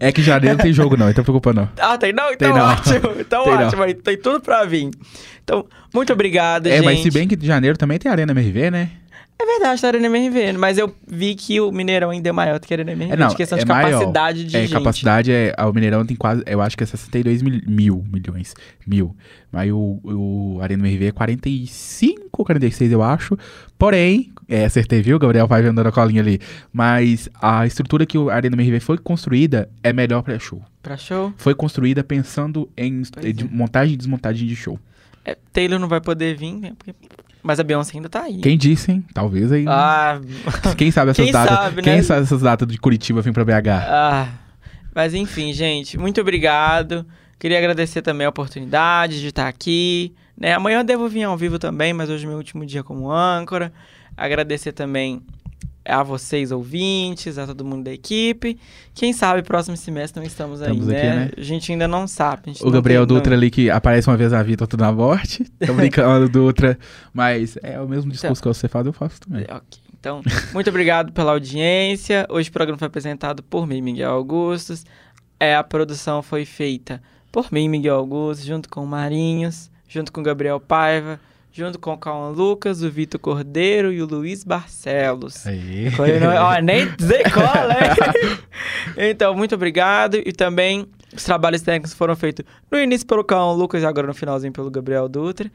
[0.00, 1.68] É, é que janeiro não tem jogo não, então preocupa não.
[1.78, 2.32] Ah, tem não?
[2.32, 2.72] Então tem não.
[2.72, 3.20] ótimo.
[3.20, 3.82] Então tem ótimo, não.
[3.84, 4.90] aí tem tudo pra vir.
[5.44, 6.80] Então, muito obrigado, é, gente.
[6.80, 8.90] É, mas se bem que de janeiro também tem Arena MRV, né?
[9.36, 12.66] É verdade, tá Arena MRV, mas eu vi que o Mineirão ainda é maior do
[12.66, 14.48] que a Arena MRV, é, não, de questão é de capacidade maior.
[14.48, 14.72] de é, gente.
[14.72, 15.54] capacidade é...
[15.58, 18.54] O Mineirão tem quase, eu acho que é 62 mil, mil milhões,
[18.86, 19.14] mil.
[19.52, 23.36] Aí o, o Arena MRV é 45, 46 eu acho.
[23.78, 25.18] Porém, é, acertei, viu?
[25.18, 26.40] Gabriel vai andando a colinha ali.
[26.72, 30.62] Mas a estrutura que o Arena MRV foi construída é melhor para show.
[30.82, 31.32] Para show?
[31.36, 33.44] Foi construída pensando em é.
[33.50, 34.78] montagem e desmontagem de show.
[35.24, 36.72] É, Taylor não vai poder vir, né?
[36.78, 36.94] Porque...
[37.42, 38.38] Mas a Beyoncé ainda tá aí.
[38.38, 39.04] Quem disse, hein?
[39.12, 39.66] Talvez aí.
[39.68, 40.18] Ah,
[40.78, 41.56] quem sabe essas quem datas?
[41.56, 41.82] Sabe, né?
[41.82, 43.68] Quem sabe essas datas de Curitiba vir pra BH?
[43.86, 44.28] Ah,
[44.94, 47.04] mas enfim, gente, muito obrigado.
[47.38, 50.14] Queria agradecer também a oportunidade de estar aqui.
[50.38, 50.54] Né?
[50.54, 53.72] Amanhã eu devo vir ao vivo também, mas hoje é meu último dia como âncora.
[54.16, 55.22] Agradecer também
[55.84, 58.58] a vocês ouvintes, a todo mundo da equipe.
[58.94, 61.16] Quem sabe próximo semestre não estamos, estamos aí, aqui, né?
[61.26, 61.30] né?
[61.36, 62.52] A gente ainda não sabe.
[62.60, 63.36] o Gabriel tem, Dutra não...
[63.36, 65.44] ali que aparece uma vez na vida, outro na morte.
[65.64, 66.78] Tô brincando, Dutra.
[67.12, 69.44] Mas é o mesmo discurso então, que você faz, eu faço também.
[69.44, 69.84] Ok.
[69.98, 70.20] Então,
[70.52, 72.26] muito obrigado pela audiência.
[72.28, 74.84] Hoje o programa foi apresentado por mim, Miguel Augustos.
[75.40, 80.20] É, a produção foi feita por mim, Miguel Augusto, junto com o Marinhos, junto com
[80.20, 81.18] o Gabriel Paiva,
[81.54, 85.46] junto com o Cauã Lucas, o Vitor Cordeiro e o Luiz Barcelos.
[85.46, 85.88] Aí.
[86.20, 88.38] Não- ó, nem dizer qual, né?
[89.08, 90.16] Então, muito obrigado.
[90.16, 94.14] E também os trabalhos técnicos foram feitos no início pelo Cauã Lucas e agora no
[94.14, 95.50] finalzinho pelo Gabriel Dutra.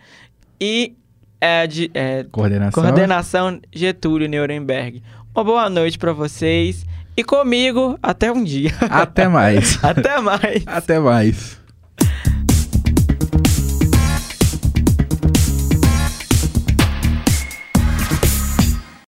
[0.59, 0.95] E
[1.41, 2.81] é, de, é, Coordenação.
[2.83, 5.03] coordenação Getúlio Nuremberg.
[5.35, 6.85] Uma boa noite pra vocês.
[7.15, 8.71] E comigo, até um dia.
[8.89, 9.77] Até mais.
[9.83, 10.63] até mais.
[10.65, 11.58] Até mais.